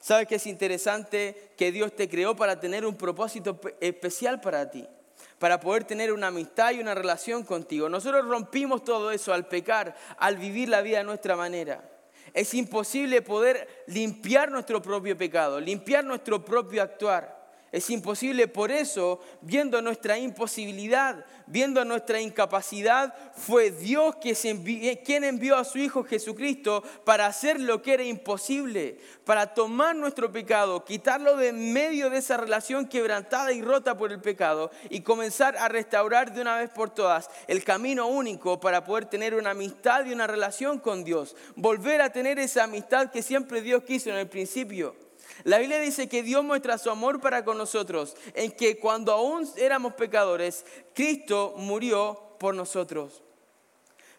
¿Sabes 0.00 0.26
que 0.26 0.36
es 0.36 0.46
interesante 0.46 1.52
que 1.58 1.70
Dios 1.70 1.94
te 1.94 2.08
creó 2.08 2.34
para 2.34 2.58
tener 2.60 2.86
un 2.86 2.96
propósito 2.96 3.60
especial 3.78 4.40
para 4.40 4.70
ti? 4.70 4.88
Para 5.38 5.60
poder 5.60 5.84
tener 5.84 6.14
una 6.14 6.28
amistad 6.28 6.70
y 6.70 6.80
una 6.80 6.94
relación 6.94 7.44
contigo. 7.44 7.90
Nosotros 7.90 8.26
rompimos 8.26 8.84
todo 8.84 9.10
eso 9.10 9.34
al 9.34 9.48
pecar, 9.48 9.94
al 10.16 10.38
vivir 10.38 10.70
la 10.70 10.80
vida 10.80 10.96
de 10.98 11.04
nuestra 11.04 11.36
manera. 11.36 11.97
Es 12.38 12.54
imposible 12.54 13.20
poder 13.20 13.66
limpiar 13.88 14.48
nuestro 14.48 14.80
propio 14.80 15.18
pecado, 15.18 15.58
limpiar 15.58 16.04
nuestro 16.04 16.44
propio 16.44 16.84
actuar. 16.84 17.37
Es 17.70 17.90
imposible, 17.90 18.48
por 18.48 18.70
eso, 18.70 19.20
viendo 19.42 19.82
nuestra 19.82 20.16
imposibilidad, 20.16 21.26
viendo 21.46 21.84
nuestra 21.84 22.18
incapacidad, 22.18 23.14
fue 23.34 23.70
Dios 23.70 24.16
quien 24.16 25.24
envió 25.24 25.56
a 25.56 25.64
su 25.64 25.78
Hijo 25.78 26.02
Jesucristo 26.02 26.82
para 27.04 27.26
hacer 27.26 27.60
lo 27.60 27.82
que 27.82 27.92
era 27.92 28.04
imposible, 28.04 28.98
para 29.24 29.52
tomar 29.52 29.94
nuestro 29.94 30.32
pecado, 30.32 30.82
quitarlo 30.82 31.36
de 31.36 31.52
medio 31.52 32.08
de 32.08 32.18
esa 32.18 32.38
relación 32.38 32.86
quebrantada 32.86 33.52
y 33.52 33.60
rota 33.60 33.98
por 33.98 34.12
el 34.12 34.20
pecado 34.22 34.70
y 34.88 35.02
comenzar 35.02 35.54
a 35.58 35.68
restaurar 35.68 36.32
de 36.32 36.40
una 36.40 36.56
vez 36.56 36.70
por 36.70 36.88
todas 36.88 37.28
el 37.48 37.64
camino 37.64 38.06
único 38.06 38.60
para 38.60 38.82
poder 38.84 39.04
tener 39.04 39.34
una 39.34 39.50
amistad 39.50 40.06
y 40.06 40.12
una 40.12 40.26
relación 40.26 40.78
con 40.78 41.04
Dios, 41.04 41.36
volver 41.54 42.00
a 42.00 42.12
tener 42.12 42.38
esa 42.38 42.64
amistad 42.64 43.10
que 43.10 43.22
siempre 43.22 43.60
Dios 43.60 43.82
quiso 43.82 44.08
en 44.08 44.16
el 44.16 44.28
principio. 44.28 45.07
La 45.44 45.58
Biblia 45.58 45.78
dice 45.78 46.08
que 46.08 46.22
Dios 46.22 46.44
muestra 46.44 46.78
su 46.78 46.90
amor 46.90 47.20
para 47.20 47.44
con 47.44 47.58
nosotros, 47.58 48.16
en 48.34 48.52
que 48.52 48.78
cuando 48.78 49.12
aún 49.12 49.48
éramos 49.56 49.94
pecadores, 49.94 50.64
Cristo 50.94 51.54
murió 51.56 52.36
por 52.38 52.54
nosotros. 52.54 53.22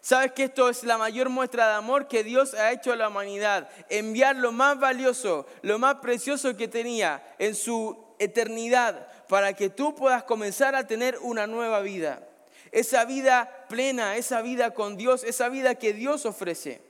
¿Sabes 0.00 0.32
que 0.32 0.44
esto 0.44 0.70
es 0.70 0.82
la 0.82 0.96
mayor 0.96 1.28
muestra 1.28 1.68
de 1.68 1.74
amor 1.74 2.08
que 2.08 2.24
Dios 2.24 2.54
ha 2.54 2.72
hecho 2.72 2.92
a 2.92 2.96
la 2.96 3.08
humanidad? 3.08 3.68
Enviar 3.90 4.36
lo 4.36 4.50
más 4.50 4.80
valioso, 4.80 5.46
lo 5.60 5.78
más 5.78 5.96
precioso 5.96 6.56
que 6.56 6.68
tenía 6.68 7.22
en 7.38 7.54
su 7.54 8.02
eternidad 8.18 9.06
para 9.28 9.52
que 9.52 9.68
tú 9.68 9.94
puedas 9.94 10.24
comenzar 10.24 10.74
a 10.74 10.86
tener 10.86 11.18
una 11.18 11.46
nueva 11.46 11.80
vida. 11.80 12.26
Esa 12.72 13.04
vida 13.04 13.66
plena, 13.68 14.16
esa 14.16 14.40
vida 14.40 14.72
con 14.72 14.96
Dios, 14.96 15.22
esa 15.22 15.50
vida 15.50 15.74
que 15.74 15.92
Dios 15.92 16.24
ofrece. 16.24 16.80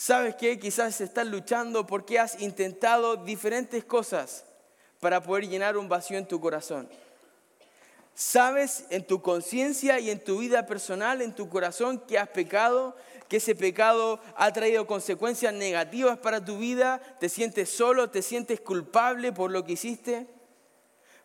¿Sabes 0.00 0.36
qué? 0.36 0.60
Quizás 0.60 1.00
estás 1.00 1.26
luchando 1.26 1.84
porque 1.84 2.20
has 2.20 2.40
intentado 2.40 3.16
diferentes 3.16 3.82
cosas 3.82 4.44
para 5.00 5.20
poder 5.20 5.48
llenar 5.48 5.76
un 5.76 5.88
vacío 5.88 6.18
en 6.18 6.28
tu 6.28 6.40
corazón. 6.40 6.88
Sabes 8.14 8.84
en 8.90 9.04
tu 9.04 9.20
conciencia 9.20 9.98
y 9.98 10.10
en 10.10 10.22
tu 10.22 10.38
vida 10.38 10.66
personal, 10.66 11.20
en 11.20 11.34
tu 11.34 11.48
corazón, 11.48 11.98
que 12.06 12.16
has 12.16 12.28
pecado, 12.28 12.94
que 13.26 13.38
ese 13.38 13.56
pecado 13.56 14.20
ha 14.36 14.52
traído 14.52 14.86
consecuencias 14.86 15.52
negativas 15.52 16.16
para 16.18 16.44
tu 16.44 16.58
vida, 16.58 17.00
te 17.18 17.28
sientes 17.28 17.68
solo, 17.68 18.08
te 18.08 18.22
sientes 18.22 18.60
culpable 18.60 19.32
por 19.32 19.50
lo 19.50 19.64
que 19.64 19.72
hiciste. 19.72 20.28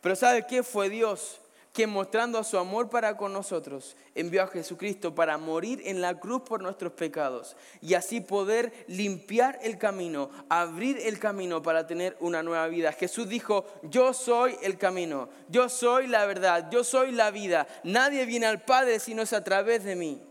Pero 0.02 0.16
¿sabes 0.16 0.46
qué? 0.50 0.64
Fue 0.64 0.90
Dios 0.90 1.43
que 1.74 1.88
mostrando 1.88 2.44
su 2.44 2.60
amor 2.60 2.88
para 2.88 3.18
con 3.18 3.34
nosotros, 3.34 3.98
envió 4.14 4.44
a 4.44 4.48
Jesucristo 4.48 5.16
para 5.16 5.40
morir 5.40 5.82
en 5.86 6.02
la 6.02 6.20
cruz 6.20 6.44
por 6.44 6.62
nuestros 6.62 6.94
pecados 6.94 7.56
y 7.82 7.96
así 7.96 8.22
poder 8.22 8.86
limpiar 8.88 9.58
el 9.64 9.80
camino, 9.80 10.30
abrir 10.50 11.00
el 11.00 11.18
camino 11.18 11.64
para 11.64 11.88
tener 11.88 12.16
una 12.20 12.44
nueva 12.44 12.68
vida. 12.68 12.92
Jesús 12.92 13.28
dijo, 13.28 13.66
yo 13.82 14.14
soy 14.14 14.56
el 14.62 14.78
camino, 14.78 15.30
yo 15.50 15.68
soy 15.68 16.06
la 16.06 16.28
verdad, 16.28 16.70
yo 16.70 16.84
soy 16.84 17.12
la 17.12 17.32
vida. 17.32 17.66
Nadie 17.84 18.28
viene 18.28 18.46
al 18.46 18.62
Padre 18.62 19.00
si 19.00 19.16
no 19.16 19.24
es 19.24 19.34
a 19.34 19.44
través 19.44 19.84
de 19.84 19.96
mí. 19.96 20.22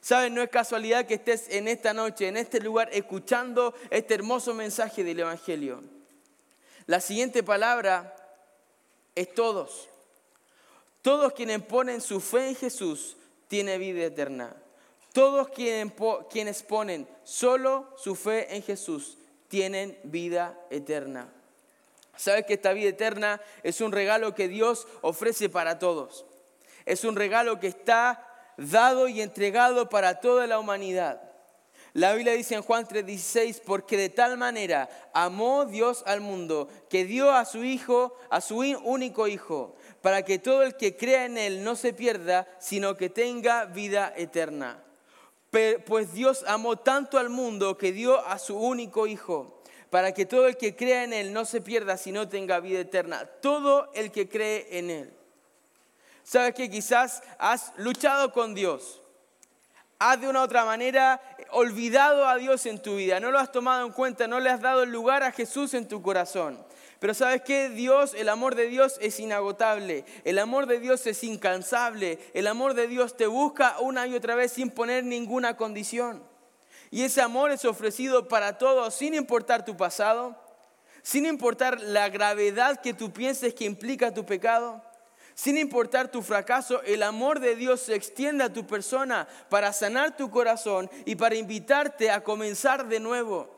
¿Sabes? 0.00 0.30
No 0.30 0.40
es 0.40 0.50
casualidad 0.50 1.06
que 1.06 1.14
estés 1.14 1.48
en 1.48 1.66
esta 1.66 1.92
noche, 1.92 2.28
en 2.28 2.36
este 2.36 2.60
lugar, 2.60 2.90
escuchando 2.92 3.74
este 3.90 4.14
hermoso 4.14 4.54
mensaje 4.54 5.02
del 5.02 5.18
Evangelio. 5.18 5.82
La 6.86 7.00
siguiente 7.00 7.42
palabra 7.42 8.14
es 9.16 9.34
todos. 9.34 9.88
Todos 11.04 11.34
quienes 11.34 11.60
ponen 11.60 12.00
su 12.00 12.18
fe 12.18 12.48
en 12.48 12.56
Jesús 12.56 13.18
tienen 13.46 13.78
vida 13.78 14.04
eterna. 14.06 14.56
Todos 15.12 15.50
quienes 15.50 16.62
ponen 16.62 17.06
solo 17.24 17.92
su 17.98 18.14
fe 18.14 18.56
en 18.56 18.62
Jesús 18.62 19.18
tienen 19.48 19.98
vida 20.04 20.58
eterna. 20.70 21.28
Sabes 22.16 22.46
que 22.46 22.54
esta 22.54 22.72
vida 22.72 22.88
eterna 22.88 23.38
es 23.62 23.82
un 23.82 23.92
regalo 23.92 24.34
que 24.34 24.48
Dios 24.48 24.88
ofrece 25.02 25.50
para 25.50 25.78
todos. 25.78 26.24
Es 26.86 27.04
un 27.04 27.16
regalo 27.16 27.60
que 27.60 27.66
está 27.66 28.26
dado 28.56 29.06
y 29.06 29.20
entregado 29.20 29.90
para 29.90 30.20
toda 30.20 30.46
la 30.46 30.58
humanidad. 30.58 31.20
La 31.94 32.12
Biblia 32.12 32.32
dice 32.32 32.56
en 32.56 32.62
Juan 32.62 32.86
3:16, 32.88 33.60
porque 33.64 33.96
de 33.96 34.08
tal 34.08 34.36
manera 34.36 34.88
amó 35.14 35.64
Dios 35.64 36.02
al 36.06 36.20
mundo, 36.20 36.68
que 36.90 37.04
dio 37.04 37.30
a 37.30 37.44
su 37.44 37.62
Hijo, 37.62 38.16
a 38.30 38.40
su 38.40 38.58
único 38.58 39.28
Hijo, 39.28 39.76
para 40.02 40.24
que 40.24 40.40
todo 40.40 40.64
el 40.64 40.76
que 40.76 40.96
crea 40.96 41.24
en 41.24 41.38
Él 41.38 41.62
no 41.62 41.76
se 41.76 41.92
pierda, 41.92 42.48
sino 42.58 42.96
que 42.96 43.10
tenga 43.10 43.66
vida 43.66 44.12
eterna. 44.16 44.82
Pues 45.86 46.12
Dios 46.12 46.44
amó 46.48 46.76
tanto 46.76 47.16
al 47.16 47.30
mundo 47.30 47.78
que 47.78 47.92
dio 47.92 48.26
a 48.26 48.40
su 48.40 48.58
único 48.58 49.06
Hijo, 49.06 49.62
para 49.90 50.12
que 50.12 50.26
todo 50.26 50.48
el 50.48 50.56
que 50.56 50.74
crea 50.74 51.04
en 51.04 51.12
Él 51.12 51.32
no 51.32 51.44
se 51.44 51.60
pierda, 51.60 51.96
sino 51.96 52.28
tenga 52.28 52.58
vida 52.58 52.80
eterna. 52.80 53.24
Todo 53.40 53.92
el 53.94 54.10
que 54.10 54.28
cree 54.28 54.78
en 54.78 54.90
Él. 54.90 55.14
¿Sabes 56.24 56.56
que 56.56 56.68
quizás 56.68 57.22
has 57.38 57.72
luchado 57.76 58.32
con 58.32 58.52
Dios? 58.52 59.03
Has 59.98 60.20
de 60.20 60.28
una 60.28 60.40
u 60.40 60.44
otra 60.44 60.64
manera 60.64 61.20
olvidado 61.50 62.26
a 62.26 62.36
Dios 62.36 62.66
en 62.66 62.82
tu 62.82 62.96
vida, 62.96 63.20
no 63.20 63.30
lo 63.30 63.38
has 63.38 63.52
tomado 63.52 63.86
en 63.86 63.92
cuenta, 63.92 64.26
no 64.26 64.40
le 64.40 64.50
has 64.50 64.60
dado 64.60 64.82
el 64.82 64.90
lugar 64.90 65.22
a 65.22 65.32
Jesús 65.32 65.72
en 65.74 65.86
tu 65.86 66.02
corazón. 66.02 66.64
Pero 66.98 67.14
sabes 67.14 67.42
qué? 67.42 67.68
Dios, 67.68 68.14
el 68.14 68.28
amor 68.28 68.54
de 68.54 68.66
Dios 68.66 68.96
es 69.00 69.20
inagotable, 69.20 70.04
el 70.24 70.38
amor 70.38 70.66
de 70.66 70.80
Dios 70.80 71.06
es 71.06 71.22
incansable, 71.22 72.18
el 72.32 72.46
amor 72.46 72.74
de 72.74 72.88
Dios 72.88 73.16
te 73.16 73.26
busca 73.26 73.78
una 73.80 74.06
y 74.06 74.14
otra 74.14 74.34
vez 74.34 74.52
sin 74.52 74.70
poner 74.70 75.04
ninguna 75.04 75.56
condición. 75.56 76.22
Y 76.90 77.02
ese 77.02 77.20
amor 77.20 77.50
es 77.50 77.64
ofrecido 77.64 78.28
para 78.28 78.58
todos 78.58 78.94
sin 78.94 79.14
importar 79.14 79.64
tu 79.64 79.76
pasado, 79.76 80.36
sin 81.02 81.26
importar 81.26 81.80
la 81.80 82.08
gravedad 82.08 82.80
que 82.80 82.94
tú 82.94 83.12
pienses 83.12 83.54
que 83.54 83.64
implica 83.64 84.14
tu 84.14 84.24
pecado. 84.24 84.82
Sin 85.34 85.58
importar 85.58 86.10
tu 86.10 86.22
fracaso, 86.22 86.80
el 86.82 87.02
amor 87.02 87.40
de 87.40 87.56
Dios 87.56 87.80
se 87.80 87.94
extiende 87.94 88.44
a 88.44 88.52
tu 88.52 88.66
persona 88.66 89.26
para 89.48 89.72
sanar 89.72 90.16
tu 90.16 90.30
corazón 90.30 90.88
y 91.04 91.16
para 91.16 91.34
invitarte 91.34 92.10
a 92.10 92.22
comenzar 92.22 92.86
de 92.86 93.00
nuevo. 93.00 93.50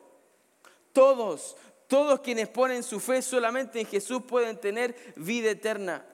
Todos, 0.92 1.56
todos 1.86 2.20
quienes 2.20 2.48
ponen 2.48 2.82
su 2.82 2.98
fe 2.98 3.20
solamente 3.20 3.78
en 3.78 3.86
Jesús 3.86 4.22
pueden 4.26 4.58
tener 4.58 4.96
vida 5.16 5.50
eterna. 5.50 6.04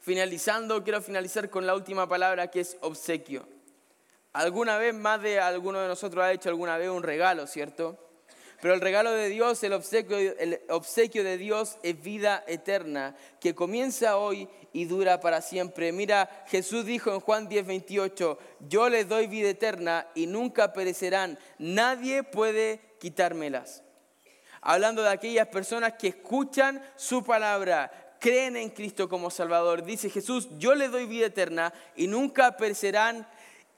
Finalizando, 0.00 0.84
quiero 0.84 1.02
finalizar 1.02 1.50
con 1.50 1.66
la 1.66 1.74
última 1.74 2.08
palabra 2.08 2.48
que 2.48 2.60
es 2.60 2.76
obsequio. 2.82 3.48
Alguna 4.32 4.78
vez, 4.78 4.94
más 4.94 5.20
de 5.20 5.40
alguno 5.40 5.80
de 5.80 5.88
nosotros 5.88 6.22
ha 6.22 6.32
hecho 6.32 6.50
alguna 6.50 6.78
vez 6.78 6.88
un 6.88 7.02
regalo, 7.02 7.48
¿cierto? 7.48 8.05
Pero 8.60 8.74
el 8.74 8.80
regalo 8.80 9.12
de 9.12 9.28
Dios, 9.28 9.62
el 9.62 9.72
obsequio, 9.72 10.18
el 10.18 10.60
obsequio 10.68 11.24
de 11.24 11.38
Dios 11.38 11.78
es 11.82 12.02
vida 12.02 12.44
eterna, 12.46 13.14
que 13.40 13.54
comienza 13.54 14.16
hoy 14.16 14.48
y 14.72 14.84
dura 14.86 15.20
para 15.20 15.40
siempre. 15.40 15.92
Mira, 15.92 16.44
Jesús 16.48 16.84
dijo 16.84 17.12
en 17.12 17.20
Juan 17.20 17.48
10, 17.48 17.66
28, 17.66 18.38
yo 18.68 18.88
les 18.88 19.08
doy 19.08 19.26
vida 19.26 19.50
eterna 19.50 20.08
y 20.14 20.26
nunca 20.26 20.72
perecerán, 20.72 21.38
nadie 21.58 22.22
puede 22.22 22.80
quitármelas 22.98 23.82
hablando 24.66 25.02
de 25.02 25.10
aquellas 25.10 25.46
personas 25.46 25.92
que 25.92 26.08
escuchan 26.08 26.82
su 26.96 27.22
palabra, 27.22 28.16
creen 28.18 28.56
en 28.56 28.70
Cristo 28.70 29.08
como 29.08 29.30
Salvador. 29.30 29.84
Dice 29.84 30.10
Jesús, 30.10 30.48
yo 30.58 30.74
le 30.74 30.88
doy 30.88 31.06
vida 31.06 31.26
eterna 31.26 31.72
y 31.94 32.08
nunca 32.08 32.56
perecerán, 32.56 33.28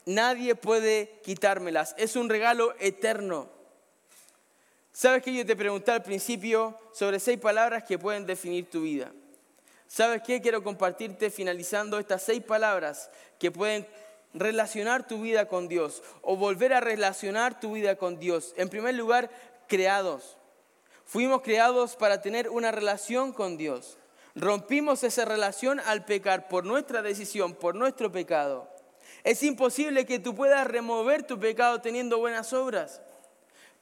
nadie 0.06 0.54
puede 0.54 1.20
quitármelas. 1.22 1.94
Es 1.98 2.16
un 2.16 2.30
regalo 2.30 2.74
eterno. 2.80 3.50
¿Sabes 4.98 5.22
que 5.22 5.32
yo 5.32 5.46
te 5.46 5.54
pregunté 5.54 5.92
al 5.92 6.02
principio 6.02 6.76
sobre 6.92 7.20
seis 7.20 7.38
palabras 7.38 7.84
que 7.84 8.00
pueden 8.00 8.26
definir 8.26 8.68
tu 8.68 8.80
vida? 8.80 9.12
¿Sabes 9.86 10.22
qué? 10.26 10.40
Quiero 10.40 10.64
compartirte 10.64 11.30
finalizando 11.30 12.00
estas 12.00 12.24
seis 12.24 12.42
palabras 12.42 13.08
que 13.38 13.52
pueden 13.52 13.86
relacionar 14.34 15.06
tu 15.06 15.22
vida 15.22 15.46
con 15.46 15.68
Dios 15.68 16.02
o 16.20 16.34
volver 16.36 16.72
a 16.72 16.80
relacionar 16.80 17.60
tu 17.60 17.74
vida 17.74 17.94
con 17.94 18.18
Dios. 18.18 18.54
En 18.56 18.68
primer 18.68 18.96
lugar, 18.96 19.30
creados. 19.68 20.36
Fuimos 21.04 21.42
creados 21.42 21.94
para 21.94 22.20
tener 22.20 22.48
una 22.48 22.72
relación 22.72 23.32
con 23.32 23.56
Dios. 23.56 23.98
Rompimos 24.34 25.04
esa 25.04 25.24
relación 25.24 25.78
al 25.78 26.06
pecar 26.06 26.48
por 26.48 26.64
nuestra 26.64 27.02
decisión, 27.02 27.54
por 27.54 27.76
nuestro 27.76 28.10
pecado. 28.10 28.68
Es 29.22 29.44
imposible 29.44 30.06
que 30.06 30.18
tú 30.18 30.34
puedas 30.34 30.66
remover 30.66 31.22
tu 31.22 31.38
pecado 31.38 31.80
teniendo 31.80 32.18
buenas 32.18 32.52
obras. 32.52 33.00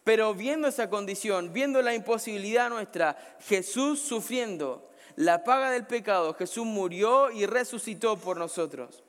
Pero 0.07 0.35
viendo 0.35 0.69
esa 0.69 0.89
condición, 0.89 1.53
viendo 1.53 1.83
la 1.83 1.93
imposibilidad 1.93 2.71
nuestra, 2.71 3.17
Jesús 3.41 3.99
sufriendo 3.99 4.89
la 5.17 5.43
paga 5.43 5.73
del 5.73 5.85
pecado, 5.85 6.33
Jesús 6.35 6.65
murió 6.65 7.33
y 7.33 7.45
resucitó 7.45 8.17
por 8.17 8.37
nosotros. 8.37 9.03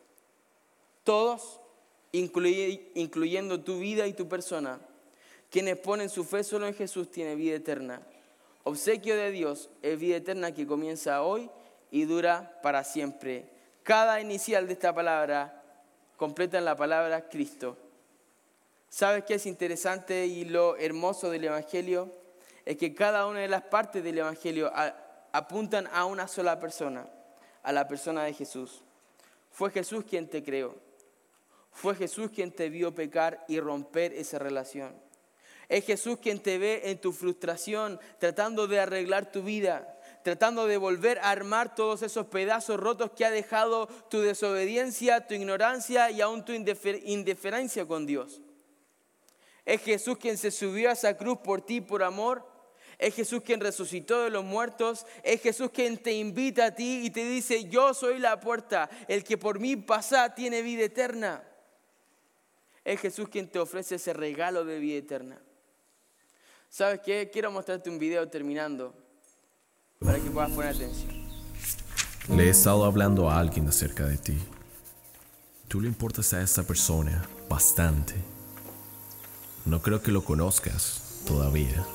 Todos, 1.03 1.59
incluyendo 2.13 3.59
tu 3.59 3.77
vida 3.77 4.07
y 4.07 4.13
tu 4.13 4.27
persona, 4.27 4.79
quienes 5.51 5.77
ponen 5.77 6.09
su 6.09 6.23
fe 6.23 6.43
solo 6.43 6.65
en 6.65 6.73
Jesús 6.73 7.11
tienen 7.11 7.37
vida 7.37 7.57
eterna. 7.57 8.01
Obsequio 8.63 9.15
de 9.15 9.29
Dios 9.29 9.69
es 9.83 9.99
vida 9.99 10.15
eterna 10.15 10.51
que 10.51 10.65
comienza 10.65 11.21
hoy 11.21 11.47
y 11.91 12.05
dura 12.05 12.59
para 12.63 12.83
siempre. 12.83 13.45
Cada 13.83 14.19
inicial 14.19 14.65
de 14.65 14.73
esta 14.73 14.95
palabra 14.95 15.61
completa 16.15 16.57
en 16.57 16.65
la 16.65 16.75
palabra 16.75 17.29
Cristo. 17.29 17.77
¿Sabes 18.89 19.25
qué 19.25 19.35
es 19.35 19.45
interesante 19.45 20.25
y 20.25 20.45
lo 20.45 20.77
hermoso 20.77 21.29
del 21.29 21.45
Evangelio? 21.45 22.11
es 22.67 22.75
que 22.75 22.93
cada 22.93 23.27
una 23.27 23.39
de 23.39 23.47
las 23.47 23.63
partes 23.63 24.03
del 24.03 24.17
Evangelio 24.17 24.69
apuntan 25.31 25.87
a 25.93 26.03
una 26.03 26.27
sola 26.27 26.59
persona, 26.59 27.07
a 27.63 27.71
la 27.71 27.87
persona 27.87 28.25
de 28.25 28.33
Jesús. 28.33 28.81
Fue 29.51 29.71
Jesús 29.71 30.03
quien 30.03 30.27
te 30.27 30.43
creó. 30.43 30.75
Fue 31.71 31.95
Jesús 31.95 32.29
quien 32.29 32.51
te 32.51 32.69
vio 32.69 32.93
pecar 32.93 33.45
y 33.47 33.61
romper 33.61 34.11
esa 34.11 34.37
relación. 34.37 34.93
Es 35.69 35.85
Jesús 35.85 36.17
quien 36.21 36.41
te 36.41 36.57
ve 36.57 36.81
en 36.85 36.99
tu 36.99 37.13
frustración, 37.13 38.01
tratando 38.19 38.67
de 38.67 38.81
arreglar 38.81 39.31
tu 39.31 39.43
vida, 39.43 39.97
tratando 40.23 40.67
de 40.67 40.75
volver 40.75 41.19
a 41.19 41.31
armar 41.31 41.73
todos 41.73 42.01
esos 42.01 42.25
pedazos 42.25 42.77
rotos 42.77 43.11
que 43.11 43.23
ha 43.23 43.31
dejado 43.31 43.87
tu 44.09 44.19
desobediencia, 44.19 45.25
tu 45.25 45.35
ignorancia 45.35 46.11
y 46.11 46.19
aún 46.19 46.43
tu 46.43 46.51
indiferencia 46.51 47.85
con 47.85 48.05
Dios. 48.05 48.41
Es 49.67 49.81
Jesús 49.81 50.17
quien 50.17 50.37
se 50.37 50.49
subió 50.49 50.89
a 50.89 50.93
esa 50.93 51.17
cruz 51.17 51.39
por 51.43 51.59
ti 51.61 51.81
por 51.81 52.01
amor. 52.01 52.47
Es 52.97 53.13
Jesús 53.13 53.41
quien 53.43 53.59
resucitó 53.59 54.23
de 54.23 54.29
los 54.29 54.45
muertos. 54.45 55.05
Es 55.23 55.41
Jesús 55.41 55.71
quien 55.71 55.97
te 55.97 56.13
invita 56.13 56.67
a 56.67 56.71
ti 56.73 57.01
y 57.03 57.09
te 57.09 57.27
dice, 57.27 57.65
yo 57.65 57.93
soy 57.93 58.17
la 58.17 58.39
puerta. 58.39 58.89
El 59.09 59.25
que 59.25 59.37
por 59.37 59.59
mí 59.59 59.75
pasa 59.75 60.33
tiene 60.33 60.61
vida 60.61 60.85
eterna. 60.85 61.43
Es 62.85 63.01
Jesús 63.01 63.27
quien 63.27 63.49
te 63.49 63.59
ofrece 63.59 63.95
ese 63.95 64.13
regalo 64.13 64.63
de 64.63 64.79
vida 64.79 64.99
eterna. 64.99 65.37
¿Sabes 66.69 67.01
qué? 67.01 67.29
Quiero 67.29 67.51
mostrarte 67.51 67.89
un 67.89 67.99
video 67.99 68.25
terminando 68.29 68.95
para 69.99 70.17
que 70.17 70.29
puedas 70.29 70.51
poner 70.51 70.75
atención. 70.75 71.27
Le 72.29 72.45
he 72.45 72.49
estado 72.49 72.85
hablando 72.85 73.29
a 73.29 73.37
alguien 73.37 73.67
acerca 73.67 74.05
de 74.05 74.17
ti. 74.17 74.37
Tú 75.67 75.81
le 75.81 75.89
importas 75.89 76.33
a 76.33 76.41
esa 76.41 76.65
persona 76.65 77.27
bastante. 77.49 78.36
No 79.67 79.81
creo 79.81 80.01
que 80.01 80.11
lo 80.11 80.23
conozcas 80.23 81.01
todavía, 81.27 81.85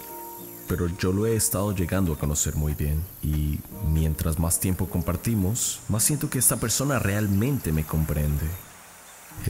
pero 0.68 0.88
yo 0.98 1.12
lo 1.12 1.26
he 1.26 1.34
estado 1.34 1.74
llegando 1.74 2.12
a 2.12 2.18
conocer 2.18 2.54
muy 2.54 2.74
bien 2.74 3.02
y 3.22 3.60
mientras 3.88 4.38
más 4.38 4.60
tiempo 4.60 4.90
compartimos, 4.90 5.80
más 5.88 6.04
siento 6.04 6.28
que 6.28 6.38
esta 6.38 6.56
persona 6.56 6.98
realmente 6.98 7.72
me 7.72 7.84
comprende 7.84 8.46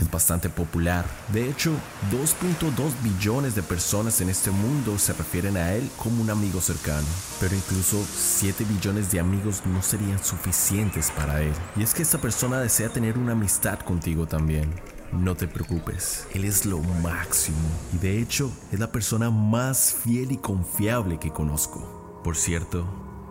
es 0.01 0.11
bastante 0.11 0.49
popular. 0.49 1.05
De 1.33 1.49
hecho, 1.49 1.73
2.2 2.11 2.93
billones 3.03 3.55
de 3.55 3.63
personas 3.63 4.21
en 4.21 4.31
este 4.31 4.51
mundo 4.51 4.99
se 4.99 5.13
refieren 5.13 5.57
a 5.57 5.75
él 5.75 5.89
como 5.97 6.23
un 6.23 6.31
amigo 6.31 6.61
cercano. 6.61 7.07
Pero 7.41 7.55
incluso 7.55 8.03
7 8.17 8.65
billones 8.65 9.11
de 9.13 9.21
amigos 9.21 9.63
no 9.67 9.83
serían 9.83 10.23
suficientes 10.23 11.11
para 11.11 11.43
él. 11.43 11.53
Y 11.77 11.83
es 11.83 11.95
que 11.95 12.03
esta 12.03 12.19
persona 12.19 12.61
desea 12.61 12.89
tener 12.89 13.19
una 13.19 13.33
amistad 13.33 13.81
contigo 13.81 14.27
también. 14.27 14.73
No 15.13 15.37
te 15.37 15.47
preocupes, 15.47 16.27
él 16.33 16.47
es 16.47 16.65
lo 16.65 16.79
máximo. 16.79 17.59
Y 17.93 17.99
de 17.99 18.19
hecho, 18.19 18.51
es 18.73 18.81
la 18.81 18.91
persona 18.91 19.31
más 19.31 19.95
fiel 20.03 20.33
y 20.33 20.39
confiable 20.39 21.19
que 21.19 21.31
conozco. 21.31 22.21
Por 22.25 22.35
cierto, 22.35 22.87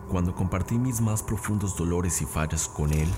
cuando 0.07 0.35
compartí 0.35 0.77
mis 0.77 1.01
más 1.01 1.23
profundos 1.23 1.75
dolores 1.75 2.21
y 2.21 2.25
fallas 2.25 2.67
con 2.67 2.93
él, 2.93 3.09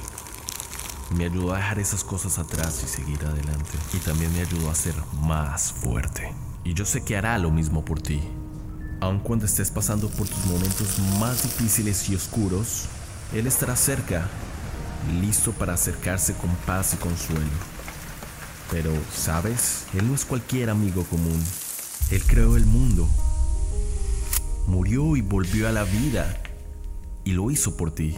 me 1.14 1.26
ayudó 1.26 1.54
a 1.54 1.58
dejar 1.58 1.80
esas 1.80 2.06
cosas 2.06 2.40
atrás 2.40 2.82
y 2.86 2.88
seguir 2.88 3.26
adelante. 3.26 3.78
Y 3.94 3.98
también 3.98 4.32
me 4.32 4.42
ayudó 4.42 4.72
a 4.72 4.76
ser 4.76 4.96
más 5.22 5.74
fuerte. 5.74 6.34
Y 6.64 6.74
yo 6.74 6.86
sé 6.86 7.04
que 7.04 7.18
hará 7.18 7.38
lo 7.38 7.52
mismo 7.52 7.84
por 7.84 8.02
ti. 8.02 8.22
Aun 9.02 9.20
cuando 9.20 9.46
estés 9.46 9.72
pasando 9.72 10.08
por 10.08 10.30
tus 10.30 10.46
momentos 10.46 11.00
más 11.20 11.44
difíciles 11.44 12.10
y 12.10 12.16
oscuros, 12.16 12.86
Él 13.34 13.46
estará 13.46 13.76
cerca, 13.76 14.30
listo 15.20 15.52
para 15.52 15.74
acercarse 15.74 16.34
con 16.36 16.50
paz 16.66 16.94
y 16.94 16.98
consuelo. 16.98 17.73
Pero, 18.74 18.92
¿sabes? 19.16 19.86
Él 19.94 20.08
no 20.08 20.16
es 20.16 20.26
cualquier 20.26 20.72
amigo 20.72 21.04
común. 21.04 21.40
Él 22.10 22.24
creó 22.26 22.58
el 22.58 22.66
mundo. 22.66 23.08
Murió 24.66 25.16
y 25.16 25.22
volvió 25.22 25.68
a 25.68 25.72
la 25.72 25.84
vida. 25.84 26.42
Y 27.24 27.34
lo 27.34 27.52
hizo 27.52 27.78
por 27.78 27.94
ti. 27.94 28.18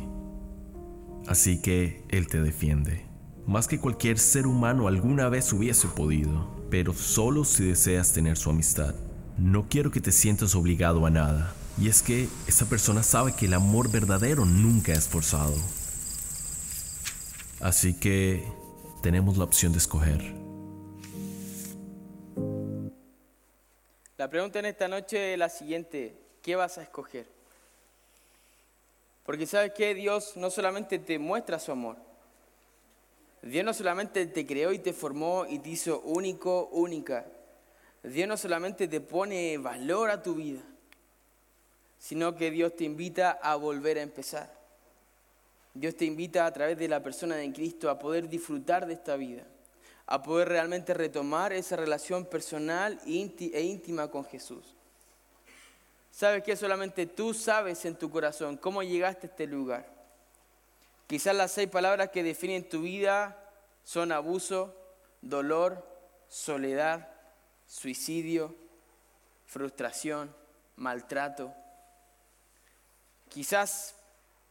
Así 1.27 1.61
que 1.61 2.05
Él 2.07 2.27
te 2.27 2.41
defiende, 2.41 3.05
más 3.45 3.67
que 3.67 3.81
cualquier 3.81 4.17
ser 4.17 4.47
humano 4.47 4.87
alguna 4.87 5.27
vez 5.27 5.51
hubiese 5.51 5.89
podido, 5.89 6.47
pero 6.71 6.93
solo 6.93 7.43
si 7.43 7.65
deseas 7.65 8.13
tener 8.13 8.37
su 8.37 8.49
amistad. 8.49 8.95
No 9.37 9.67
quiero 9.67 9.91
que 9.91 9.99
te 9.99 10.13
sientas 10.13 10.55
obligado 10.55 11.05
a 11.05 11.09
nada, 11.09 11.53
y 11.77 11.89
es 11.89 12.01
que 12.01 12.29
esa 12.47 12.69
persona 12.69 13.03
sabe 13.03 13.33
que 13.33 13.47
el 13.47 13.55
amor 13.55 13.91
verdadero 13.91 14.45
nunca 14.45 14.93
es 14.93 15.09
forzado. 15.09 15.55
Así 17.59 17.93
que 17.93 18.47
tenemos 19.01 19.37
la 19.37 19.43
opción 19.43 19.73
de 19.73 19.79
escoger. 19.79 20.44
La 24.17 24.29
pregunta 24.29 24.59
en 24.59 24.65
esta 24.65 24.87
noche 24.87 25.33
es 25.33 25.39
la 25.39 25.49
siguiente, 25.49 26.15
¿qué 26.41 26.55
vas 26.55 26.77
a 26.77 26.83
escoger? 26.83 27.25
Porque 29.25 29.45
sabes 29.45 29.73
que 29.73 29.93
Dios 29.93 30.37
no 30.37 30.49
solamente 30.49 30.99
te 30.99 31.19
muestra 31.19 31.59
su 31.59 31.73
amor, 31.73 31.97
Dios 33.41 33.65
no 33.65 33.73
solamente 33.73 34.25
te 34.25 34.45
creó 34.45 34.71
y 34.71 34.79
te 34.79 34.93
formó 34.93 35.45
y 35.47 35.59
te 35.59 35.69
hizo 35.69 35.99
único, 36.01 36.67
única. 36.71 37.25
Dios 38.01 38.27
no 38.27 38.37
solamente 38.37 38.87
te 38.87 39.01
pone 39.01 39.57
valor 39.57 40.09
a 40.09 40.23
tu 40.23 40.35
vida, 40.35 40.61
sino 41.99 42.35
que 42.35 42.51
Dios 42.51 42.75
te 42.75 42.85
invita 42.85 43.31
a 43.31 43.55
volver 43.55 43.97
a 43.97 44.01
empezar. 44.01 44.51
Dios 45.73 45.95
te 45.95 46.05
invita 46.05 46.45
a 46.45 46.53
través 46.53 46.77
de 46.77 46.87
la 46.87 47.03
persona 47.03 47.35
de 47.35 47.51
Cristo 47.51 47.89
a 47.89 47.99
poder 47.99 48.29
disfrutar 48.29 48.87
de 48.87 48.93
esta 48.93 49.17
vida, 49.17 49.43
a 50.07 50.21
poder 50.21 50.49
realmente 50.49 50.93
retomar 50.93 51.53
esa 51.53 51.75
relación 51.75 52.25
personal 52.25 52.99
e 53.05 53.61
íntima 53.61 54.09
con 54.09 54.25
Jesús. 54.25 54.75
Sabes 56.11 56.43
que 56.43 56.55
solamente 56.55 57.05
tú 57.07 57.33
sabes 57.33 57.83
en 57.85 57.95
tu 57.95 58.09
corazón 58.09 58.57
cómo 58.57 58.83
llegaste 58.83 59.27
a 59.27 59.29
este 59.29 59.47
lugar. 59.47 59.85
Quizás 61.07 61.35
las 61.35 61.51
seis 61.51 61.69
palabras 61.69 62.09
que 62.09 62.23
definen 62.23 62.67
tu 62.67 62.83
vida 62.83 63.37
son 63.83 64.11
abuso, 64.11 64.73
dolor, 65.21 65.85
soledad, 66.29 67.09
suicidio, 67.67 68.55
frustración, 69.45 70.33
maltrato. 70.75 71.53
Quizás 73.29 73.95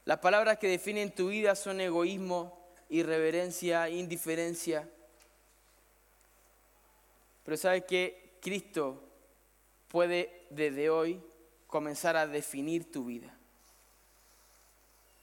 las 0.05 0.19
palabras 0.19 0.59
que 0.59 0.69
definen 0.69 1.15
tu 1.15 1.29
vida 1.29 1.55
son 1.55 1.81
egoísmo, 1.81 2.59
irreverencia, 2.91 3.89
indiferencia. 3.89 4.89
Pero 7.45 7.57
sabes 7.57 7.85
que 7.85 8.39
Cristo 8.41 9.03
puede 9.89 10.47
desde 10.51 10.91
hoy 10.91 11.23
comenzar 11.67 12.17
a 12.17 12.27
definir 12.27 12.91
tu 12.91 13.05
vida. 13.05 13.37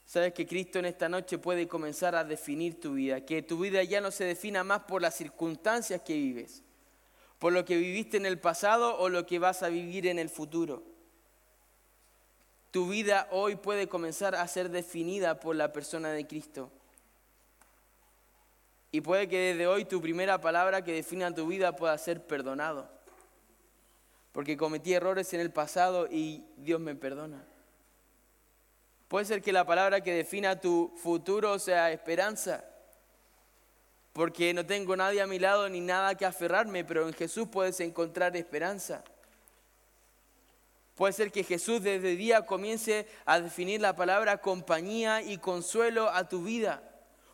Sabes 0.05 0.33
que 0.33 0.45
Cristo 0.45 0.77
en 0.77 0.85
esta 0.85 1.07
noche 1.07 1.37
puede 1.37 1.67
comenzar 1.67 2.15
a 2.15 2.23
definir 2.23 2.79
tu 2.79 2.93
vida, 2.93 3.25
que 3.25 3.41
tu 3.41 3.59
vida 3.59 3.81
ya 3.83 4.01
no 4.01 4.11
se 4.11 4.25
defina 4.25 4.63
más 4.63 4.81
por 4.83 5.01
las 5.01 5.15
circunstancias 5.15 6.01
que 6.01 6.13
vives, 6.13 6.63
por 7.39 7.53
lo 7.53 7.63
que 7.63 7.77
viviste 7.77 8.17
en 8.17 8.25
el 8.25 8.37
pasado 8.37 8.97
o 8.97 9.07
lo 9.07 9.25
que 9.25 9.39
vas 9.39 9.63
a 9.63 9.69
vivir 9.69 10.07
en 10.07 10.19
el 10.19 10.29
futuro. 10.29 10.83
Tu 12.71 12.87
vida 12.87 13.27
hoy 13.31 13.55
puede 13.55 13.87
comenzar 13.87 14.35
a 14.35 14.47
ser 14.47 14.69
definida 14.69 15.39
por 15.39 15.55
la 15.55 15.71
persona 15.71 16.11
de 16.11 16.27
Cristo. 16.27 16.71
Y 18.91 19.01
puede 19.01 19.27
que 19.27 19.37
desde 19.37 19.67
hoy 19.67 19.85
tu 19.85 20.01
primera 20.01 20.39
palabra 20.41 20.83
que 20.83 20.93
defina 20.93 21.33
tu 21.33 21.47
vida 21.47 21.75
pueda 21.75 21.97
ser 21.97 22.25
perdonado 22.25 22.89
porque 24.31 24.55
cometí 24.57 24.93
errores 24.93 25.33
en 25.33 25.41
el 25.41 25.51
pasado 25.51 26.07
y 26.09 26.45
Dios 26.57 26.79
me 26.79 26.95
perdona. 26.95 27.43
Puede 29.07 29.25
ser 29.25 29.41
que 29.41 29.51
la 29.51 29.65
palabra 29.65 30.01
que 30.01 30.13
defina 30.13 30.59
tu 30.59 30.93
futuro 30.95 31.59
sea 31.59 31.91
esperanza, 31.91 32.63
porque 34.13 34.53
no 34.53 34.65
tengo 34.65 34.95
nadie 34.95 35.21
a 35.21 35.27
mi 35.27 35.37
lado 35.37 35.67
ni 35.67 35.81
nada 35.81 36.15
que 36.15 36.25
aferrarme, 36.25 36.85
pero 36.85 37.07
en 37.07 37.13
Jesús 37.13 37.47
puedes 37.51 37.79
encontrar 37.81 38.35
esperanza. 38.37 39.03
Puede 40.95 41.13
ser 41.13 41.31
que 41.31 41.43
Jesús 41.43 41.81
desde 41.81 42.11
el 42.11 42.17
día 42.17 42.45
comience 42.45 43.07
a 43.25 43.39
definir 43.39 43.81
la 43.81 43.95
palabra 43.95 44.37
compañía 44.37 45.21
y 45.21 45.37
consuelo 45.39 46.09
a 46.09 46.29
tu 46.29 46.43
vida 46.43 46.90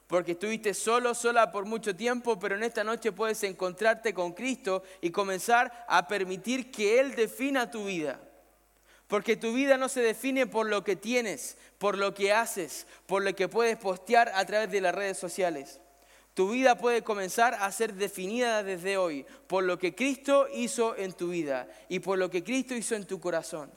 porque 0.07 0.31
estuviste 0.31 0.73
solo, 0.73 1.13
sola 1.13 1.51
por 1.51 1.65
mucho 1.65 1.95
tiempo, 1.95 2.39
pero 2.39 2.55
en 2.55 2.63
esta 2.63 2.83
noche 2.83 3.11
puedes 3.11 3.43
encontrarte 3.43 4.13
con 4.13 4.31
Cristo 4.31 4.83
y 5.01 5.11
comenzar 5.11 5.85
a 5.87 6.07
permitir 6.07 6.71
que 6.71 6.99
Él 6.99 7.13
defina 7.13 7.69
tu 7.69 7.85
vida. 7.85 8.19
Porque 9.07 9.35
tu 9.35 9.53
vida 9.53 9.77
no 9.77 9.89
se 9.89 10.01
define 10.01 10.47
por 10.47 10.67
lo 10.67 10.83
que 10.83 10.95
tienes, 10.95 11.57
por 11.77 11.97
lo 11.97 12.13
que 12.13 12.31
haces, 12.31 12.87
por 13.05 13.23
lo 13.23 13.35
que 13.35 13.49
puedes 13.49 13.77
postear 13.77 14.31
a 14.33 14.45
través 14.45 14.71
de 14.71 14.81
las 14.81 14.95
redes 14.95 15.17
sociales. 15.17 15.81
Tu 16.33 16.51
vida 16.51 16.77
puede 16.77 17.01
comenzar 17.01 17.55
a 17.55 17.71
ser 17.71 17.93
definida 17.93 18.63
desde 18.63 18.97
hoy 18.97 19.25
por 19.47 19.63
lo 19.63 19.79
que 19.79 19.95
Cristo 19.95 20.47
hizo 20.53 20.95
en 20.95 21.13
tu 21.13 21.29
vida 21.29 21.67
y 21.89 21.99
por 21.99 22.17
lo 22.17 22.29
que 22.29 22.43
Cristo 22.43 22.75
hizo 22.75 22.95
en 22.95 23.05
tu 23.05 23.19
corazón. 23.19 23.71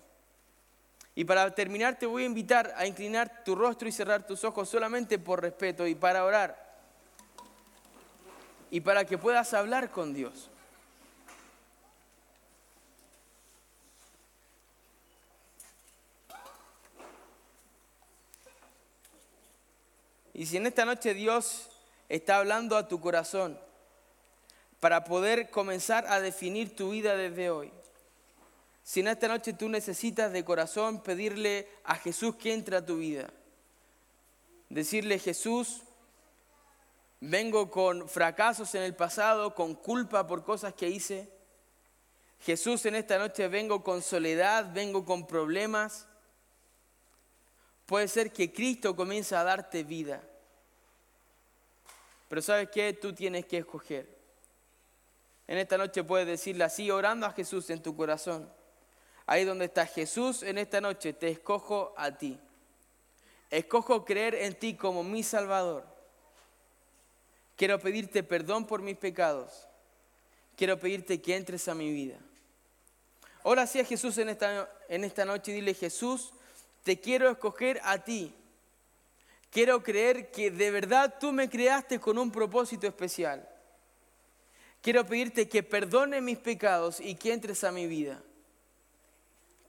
Y 1.15 1.25
para 1.25 1.55
terminar 1.55 1.99
te 1.99 2.07
voy 2.07 2.23
a 2.23 2.27
invitar 2.27 2.73
a 2.77 2.87
inclinar 2.87 3.45
tu 3.45 3.55
rostro 3.55 3.89
y 3.89 3.93
cerrar 3.93 4.27
tus 4.27 4.45
ojos 4.45 4.69
solamente 4.69 5.19
por 5.19 5.43
respeto 5.43 5.87
y 5.87 5.95
para 5.95 6.25
orar. 6.25 6.71
Y 8.71 8.81
para 8.81 9.05
que 9.05 9.19
puedas 9.19 9.53
hablar 9.53 9.91
con 9.91 10.15
Dios. 10.15 10.51
Y 20.33 20.47
si 20.47 20.57
en 20.57 20.67
esta 20.67 20.87
noche 20.87 21.13
Dios 21.13 21.69
está 22.09 22.39
hablando 22.39 22.79
a 22.79 22.89
tu 22.89 22.99
corazón 22.99 23.59
para 24.79 25.05
poder 25.05 25.51
comenzar 25.51 26.07
a 26.07 26.19
definir 26.21 26.75
tu 26.75 26.93
vida 26.93 27.15
desde 27.15 27.51
hoy, 27.51 27.71
si 28.91 28.99
en 28.99 29.07
esta 29.07 29.29
noche 29.29 29.53
tú 29.53 29.69
necesitas 29.69 30.33
de 30.33 30.45
corazón 30.45 31.01
pedirle 31.01 31.69
a 31.85 31.95
Jesús 31.95 32.35
que 32.35 32.53
entre 32.53 32.77
a 32.77 32.85
tu 32.85 32.97
vida, 32.97 33.33
decirle 34.69 35.21
Jesús, 35.21 35.83
vengo 37.21 37.71
con 37.71 38.09
fracasos 38.09 38.75
en 38.75 38.83
el 38.83 38.97
pasado, 38.97 39.55
con 39.55 39.77
culpa 39.77 40.27
por 40.27 40.43
cosas 40.43 40.75
que 40.75 40.89
hice. 40.89 41.31
Jesús, 42.41 42.85
en 42.85 42.97
esta 42.97 43.17
noche 43.17 43.47
vengo 43.47 43.85
con 43.85 44.03
soledad, 44.03 44.73
vengo 44.75 45.05
con 45.05 45.25
problemas. 45.25 46.09
Puede 47.87 48.09
ser 48.09 48.33
que 48.33 48.53
Cristo 48.53 48.97
comience 48.97 49.37
a 49.37 49.45
darte 49.45 49.85
vida. 49.85 50.21
Pero 52.29 52.43
¿sabes 52.43 52.69
qué? 52.71 52.93
Tú 52.95 53.13
tienes 53.13 53.47
que 53.47 53.59
escoger. 53.59 54.19
En 55.47 55.59
esta 55.59 55.79
noche 55.79 56.03
puedes 56.03 56.27
decirle 56.27 56.65
así, 56.65 56.91
orando 56.91 57.27
a 57.27 57.33
Jesús 57.33 57.71
en 57.71 57.85
tu 57.85 57.95
corazón. 57.95 58.59
Ahí 59.31 59.45
donde 59.45 59.67
está 59.67 59.87
Jesús, 59.87 60.43
en 60.43 60.59
esta 60.59 60.81
noche 60.81 61.13
te 61.13 61.29
escojo 61.29 61.95
a 61.97 62.19
ti. 62.19 62.37
Escojo 63.49 64.05
creer 64.05 64.35
en 64.35 64.55
ti 64.59 64.75
como 64.75 65.05
mi 65.05 65.23
Salvador. 65.23 65.87
Quiero 67.55 67.79
pedirte 67.79 68.25
perdón 68.25 68.67
por 68.67 68.83
mis 68.83 68.97
pecados. 68.97 69.69
Quiero 70.57 70.79
pedirte 70.81 71.23
que 71.23 71.37
entres 71.37 71.69
a 71.69 71.75
mi 71.75 71.93
vida. 71.93 72.19
Ora 73.45 73.63
así 73.63 73.79
a 73.79 73.85
Jesús 73.85 74.19
en 74.19 74.31
esta, 74.31 74.69
en 74.89 75.05
esta 75.05 75.25
noche 75.25 75.53
y 75.53 75.55
dile, 75.55 75.75
Jesús, 75.75 76.33
te 76.83 76.99
quiero 76.99 77.31
escoger 77.31 77.81
a 77.85 78.03
ti 78.03 78.35
Quiero 79.51 79.83
creer 79.83 80.31
que 80.31 80.51
de 80.51 80.71
verdad 80.71 81.17
tú 81.19 81.33
me 81.33 81.51
creaste 81.51 81.99
con 81.99 82.19
un 82.19 82.31
propósito 82.31 82.87
especial. 82.87 83.47
Quiero 84.81 85.05
pedirte 85.05 85.49
que 85.49 85.63
perdone 85.63 86.21
mis 86.21 86.39
pecados 86.39 87.01
y 87.01 87.17
que 87.17 87.33
entres 87.33 87.65
a 87.65 87.73
mi 87.73 87.87
vida. 87.87 88.23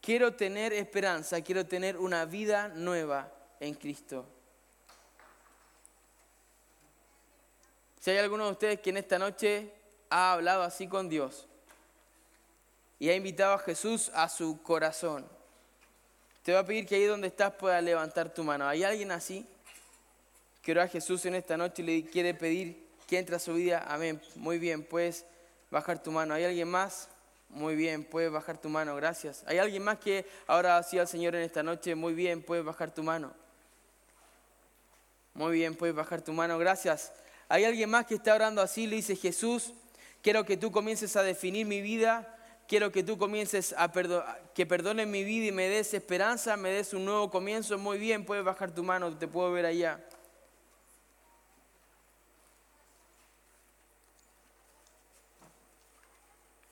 Quiero 0.02 0.34
tener 0.34 0.74
esperanza, 0.74 1.42
quiero 1.42 1.66
tener 1.66 1.96
una 1.96 2.26
vida 2.26 2.70
nueva 2.70 3.32
en 3.60 3.76
Cristo. 3.76 4.26
Si 8.00 8.10
hay 8.10 8.18
alguno 8.18 8.46
de 8.46 8.52
ustedes 8.52 8.80
que 8.80 8.90
en 8.90 8.98
esta 8.98 9.20
noche 9.20 9.72
ha 10.10 10.34
hablado 10.34 10.64
así 10.64 10.88
con 10.88 11.08
Dios 11.08 11.48
y 12.98 13.10
ha 13.10 13.16
invitado 13.16 13.54
a 13.54 13.60
Jesús 13.60 14.10
a 14.16 14.28
su 14.28 14.64
corazón, 14.64 15.28
te 16.42 16.52
voy 16.52 16.62
a 16.62 16.66
pedir 16.66 16.88
que 16.88 16.96
ahí 16.96 17.06
donde 17.06 17.28
estás 17.28 17.54
puedas 17.54 17.84
levantar 17.84 18.34
tu 18.34 18.44
mano. 18.44 18.68
¿Hay 18.68 18.84
alguien 18.84 19.12
así? 19.12 19.46
Quiero 20.64 20.82
a 20.82 20.88
Jesús 20.88 21.24
en 21.28 21.36
esta 21.36 21.56
noche 21.58 21.84
y 21.84 21.86
le 21.86 22.06
quiere 22.10 22.34
pedir 22.34 22.88
que 23.06 23.20
entre 23.20 23.36
a 23.36 23.40
su 23.40 23.54
vida. 23.54 23.86
Amén. 23.88 24.20
Muy 24.36 24.58
bien, 24.58 24.84
puedes 24.84 25.26
bajar 25.70 26.02
tu 26.02 26.12
mano. 26.12 26.34
¿Hay 26.34 26.44
alguien 26.44 26.68
más? 26.70 27.08
Muy 27.54 27.76
bien, 27.76 28.06
puedes 28.06 28.32
bajar 28.32 28.58
tu 28.58 28.70
mano. 28.70 28.96
Gracias. 28.96 29.44
¿Hay 29.46 29.58
alguien 29.58 29.84
más 29.84 30.00
que 30.00 30.26
ahora 30.48 30.78
ha 30.78 30.84
sido 30.84 31.02
al 31.02 31.08
Señor 31.08 31.36
en 31.36 31.42
esta 31.42 31.62
noche? 31.62 31.96
Muy 31.96 32.14
bien, 32.14 32.42
puedes 32.42 32.64
bajar 32.64 32.94
tu 32.94 33.04
mano. 33.04 33.34
Muy 35.34 35.54
bien, 35.54 35.76
puedes 35.76 35.94
bajar 35.94 36.22
tu 36.22 36.32
mano. 36.32 36.58
Gracias. 36.58 37.12
¿Hay 37.50 37.66
alguien 37.66 37.90
más 37.90 38.06
que 38.06 38.16
está 38.16 38.34
orando 38.34 38.62
así? 38.62 38.88
Le 38.88 38.96
dice 38.96 39.18
Jesús, 39.18 39.74
quiero 40.22 40.46
que 40.46 40.56
tú 40.56 40.72
comiences 40.72 41.16
a 41.18 41.24
definir 41.24 41.66
mi 41.66 41.82
vida. 41.82 42.38
Quiero 42.70 42.90
que 42.90 43.04
tú 43.04 43.18
comiences 43.18 43.76
a 43.78 43.92
que 44.56 44.66
perdones 44.66 45.06
mi 45.06 45.26
vida 45.26 45.48
y 45.48 45.52
me 45.52 45.68
des 45.68 45.94
esperanza, 45.94 46.56
me 46.56 46.70
des 46.70 46.94
un 46.94 47.04
nuevo 47.04 47.30
comienzo. 47.30 47.78
Muy 47.78 47.98
bien, 47.98 48.24
puedes 48.24 48.46
bajar 48.46 48.74
tu 48.74 48.82
mano, 48.82 49.18
te 49.18 49.28
puedo 49.28 49.52
ver 49.52 49.66
allá. 49.66 50.00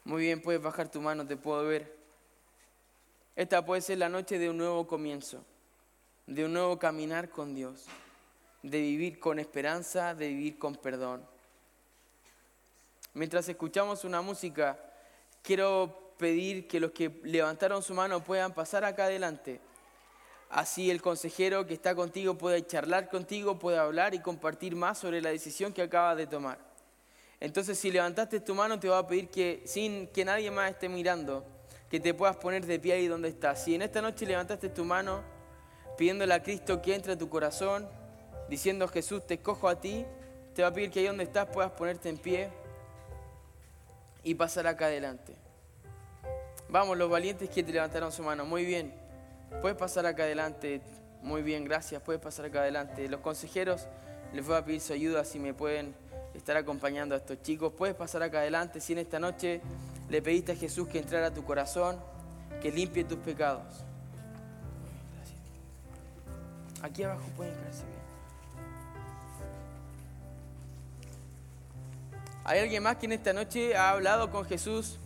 Muy 0.09 0.23
bien, 0.23 0.41
puedes 0.41 0.59
bajar 0.59 0.89
tu 0.89 0.99
mano, 1.01 1.27
te 1.27 1.37
puedo 1.37 1.63
ver. 1.65 1.95
Esta 3.35 3.63
puede 3.63 3.79
ser 3.79 3.99
la 3.99 4.09
noche 4.09 4.39
de 4.39 4.49
un 4.49 4.57
nuevo 4.57 4.87
comienzo, 4.87 5.45
de 6.25 6.45
un 6.45 6.53
nuevo 6.53 6.79
caminar 6.79 7.29
con 7.29 7.53
Dios, 7.53 7.85
de 8.63 8.81
vivir 8.81 9.19
con 9.19 9.37
esperanza, 9.37 10.15
de 10.15 10.29
vivir 10.29 10.57
con 10.57 10.75
perdón. 10.75 11.23
Mientras 13.13 13.47
escuchamos 13.49 14.03
una 14.03 14.23
música, 14.23 14.79
quiero 15.43 16.15
pedir 16.17 16.67
que 16.67 16.79
los 16.79 16.89
que 16.89 17.21
levantaron 17.21 17.83
su 17.83 17.93
mano 17.93 18.23
puedan 18.23 18.55
pasar 18.55 18.83
acá 18.85 19.03
adelante. 19.03 19.61
Así 20.49 20.89
el 20.89 21.03
consejero 21.03 21.67
que 21.67 21.75
está 21.75 21.93
contigo 21.93 22.35
puede 22.35 22.65
charlar 22.65 23.09
contigo, 23.09 23.59
puede 23.59 23.77
hablar 23.77 24.15
y 24.15 24.21
compartir 24.21 24.75
más 24.75 24.97
sobre 24.97 25.21
la 25.21 25.29
decisión 25.29 25.71
que 25.71 25.83
acabas 25.83 26.17
de 26.17 26.25
tomar. 26.25 26.68
Entonces, 27.39 27.79
si 27.79 27.89
levantaste 27.91 28.39
tu 28.39 28.53
mano, 28.53 28.79
te 28.79 28.89
voy 28.89 28.97
a 28.97 29.07
pedir 29.07 29.29
que, 29.29 29.61
sin 29.65 30.07
que 30.07 30.25
nadie 30.25 30.51
más 30.51 30.71
esté 30.71 30.89
mirando, 30.89 31.45
que 31.89 31.99
te 31.99 32.13
puedas 32.13 32.35
poner 32.35 32.65
de 32.65 32.79
pie 32.79 32.93
ahí 32.93 33.07
donde 33.07 33.29
estás. 33.29 33.63
Si 33.63 33.75
en 33.75 33.81
esta 33.81 34.01
noche 34.01 34.25
levantaste 34.25 34.69
tu 34.69 34.83
mano, 34.83 35.21
pidiéndole 35.97 36.33
a 36.33 36.43
Cristo 36.43 36.81
que 36.81 36.95
entre 36.95 37.13
a 37.13 37.17
tu 37.17 37.29
corazón, 37.29 37.87
diciendo 38.49 38.87
Jesús, 38.87 39.25
te 39.25 39.35
escojo 39.35 39.69
a 39.69 39.79
ti, 39.79 40.05
te 40.53 40.61
voy 40.63 40.71
a 40.71 40.73
pedir 40.73 40.91
que 40.91 40.99
ahí 40.99 41.07
donde 41.07 41.23
estás 41.23 41.47
puedas 41.47 41.71
ponerte 41.71 42.09
en 42.09 42.17
pie 42.17 42.49
y 44.23 44.35
pasar 44.35 44.67
acá 44.67 44.87
adelante. 44.87 45.35
Vamos, 46.67 46.97
los 46.97 47.09
valientes 47.09 47.49
que 47.49 47.63
te 47.63 47.71
levantaron 47.71 48.11
su 48.11 48.21
mano. 48.21 48.45
Muy 48.45 48.65
bien. 48.65 48.93
Puedes 49.61 49.77
pasar 49.77 50.05
acá 50.05 50.23
adelante. 50.23 50.81
Muy 51.23 51.41
bien, 51.41 51.65
gracias. 51.65 52.01
Puedes 52.01 52.21
pasar 52.21 52.45
acá 52.45 52.61
adelante. 52.61 53.07
Los 53.07 53.21
consejeros 53.21 53.87
les 54.33 54.45
voy 54.45 54.55
a 54.55 54.63
pedir 54.63 54.79
su 54.79 54.93
ayuda 54.93 55.25
si 55.25 55.39
me 55.39 55.53
pueden 55.53 55.95
estar 56.33 56.57
acompañando 56.57 57.15
a 57.15 57.17
estos 57.17 57.41
chicos. 57.41 57.73
Puedes 57.77 57.95
pasar 57.95 58.23
acá 58.23 58.39
adelante 58.39 58.79
si 58.79 58.93
en 58.93 58.99
esta 58.99 59.19
noche 59.19 59.61
le 60.09 60.21
pediste 60.21 60.53
a 60.53 60.55
Jesús 60.55 60.87
que 60.87 60.99
entrara 60.99 61.27
a 61.27 61.33
tu 61.33 61.43
corazón, 61.43 61.97
que 62.61 62.71
limpie 62.71 63.03
tus 63.03 63.19
pecados. 63.19 63.83
Aquí 66.81 67.03
abajo 67.03 67.23
pueden 67.35 67.53
quedarse 67.55 67.83
bien. 67.85 67.99
¿Hay 72.45 72.59
alguien 72.59 72.81
más 72.81 72.95
que 72.95 73.05
en 73.05 73.11
esta 73.11 73.33
noche 73.33 73.75
ha 73.75 73.91
hablado 73.91 74.31
con 74.31 74.45
Jesús 74.45 74.97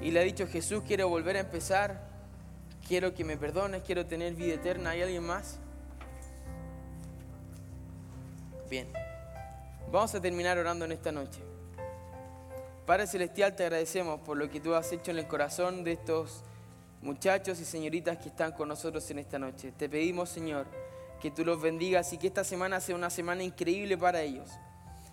y 0.00 0.10
le 0.10 0.20
ha 0.20 0.22
dicho, 0.22 0.46
Jesús, 0.46 0.84
quiero 0.86 1.08
volver 1.08 1.36
a 1.36 1.40
empezar, 1.40 2.08
quiero 2.86 3.14
que 3.14 3.24
me 3.24 3.36
perdones, 3.36 3.82
quiero 3.82 4.06
tener 4.06 4.34
vida 4.34 4.54
eterna? 4.54 4.90
¿Hay 4.90 5.02
alguien 5.02 5.24
más? 5.24 5.58
Bien. 8.68 8.86
Vamos 9.92 10.14
a 10.14 10.22
terminar 10.22 10.56
orando 10.56 10.86
en 10.86 10.92
esta 10.92 11.12
noche. 11.12 11.40
Padre 12.86 13.06
Celestial, 13.06 13.54
te 13.54 13.64
agradecemos 13.64 14.22
por 14.22 14.38
lo 14.38 14.48
que 14.48 14.58
tú 14.58 14.74
has 14.74 14.90
hecho 14.90 15.10
en 15.10 15.18
el 15.18 15.26
corazón 15.26 15.84
de 15.84 15.92
estos 15.92 16.44
muchachos 17.02 17.60
y 17.60 17.66
señoritas 17.66 18.16
que 18.16 18.30
están 18.30 18.52
con 18.52 18.68
nosotros 18.68 19.10
en 19.10 19.18
esta 19.18 19.38
noche. 19.38 19.70
Te 19.76 19.90
pedimos, 19.90 20.30
Señor, 20.30 20.64
que 21.20 21.30
tú 21.30 21.44
los 21.44 21.60
bendigas 21.60 22.10
y 22.14 22.16
que 22.16 22.28
esta 22.28 22.42
semana 22.42 22.80
sea 22.80 22.94
una 22.94 23.10
semana 23.10 23.42
increíble 23.42 23.98
para 23.98 24.22
ellos. 24.22 24.48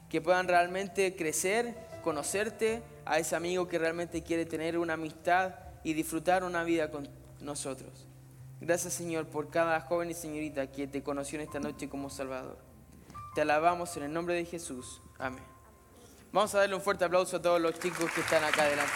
Que 0.07 0.21
puedan 0.21 0.47
realmente 0.47 1.13
crecer, 1.13 1.75
conocerte 2.01 2.81
a 3.03 3.19
ese 3.19 3.35
amigo 3.35 3.67
que 3.67 3.79
realmente 3.79 4.23
quiere 4.23 4.45
tener 4.45 4.77
una 4.77 4.93
amistad 4.93 5.55
y 5.83 5.91
disfrutar 5.91 6.45
una 6.45 6.63
vida 6.63 6.89
con 6.89 7.05
nosotros. 7.41 8.07
Gracias, 8.61 8.93
Señor, 8.93 9.27
por 9.27 9.49
cada 9.49 9.81
joven 9.81 10.09
y 10.11 10.13
señorita 10.13 10.71
que 10.71 10.87
te 10.87 11.03
conoció 11.03 11.37
en 11.37 11.47
esta 11.47 11.59
noche 11.59 11.89
como 11.89 12.09
Salvador. 12.09 12.68
Te 13.39 13.43
alabamos 13.43 13.95
en 13.95 14.03
el 14.03 14.11
nombre 14.11 14.35
de 14.35 14.43
Jesús. 14.43 15.01
Amén. 15.17 15.41
Vamos 16.33 16.53
a 16.55 16.57
darle 16.57 16.75
un 16.75 16.81
fuerte 16.81 17.05
aplauso 17.05 17.37
a 17.37 17.41
todos 17.41 17.61
los 17.61 17.79
chicos 17.79 18.11
que 18.11 18.19
están 18.19 18.43
acá 18.43 18.63
adelante. 18.63 18.91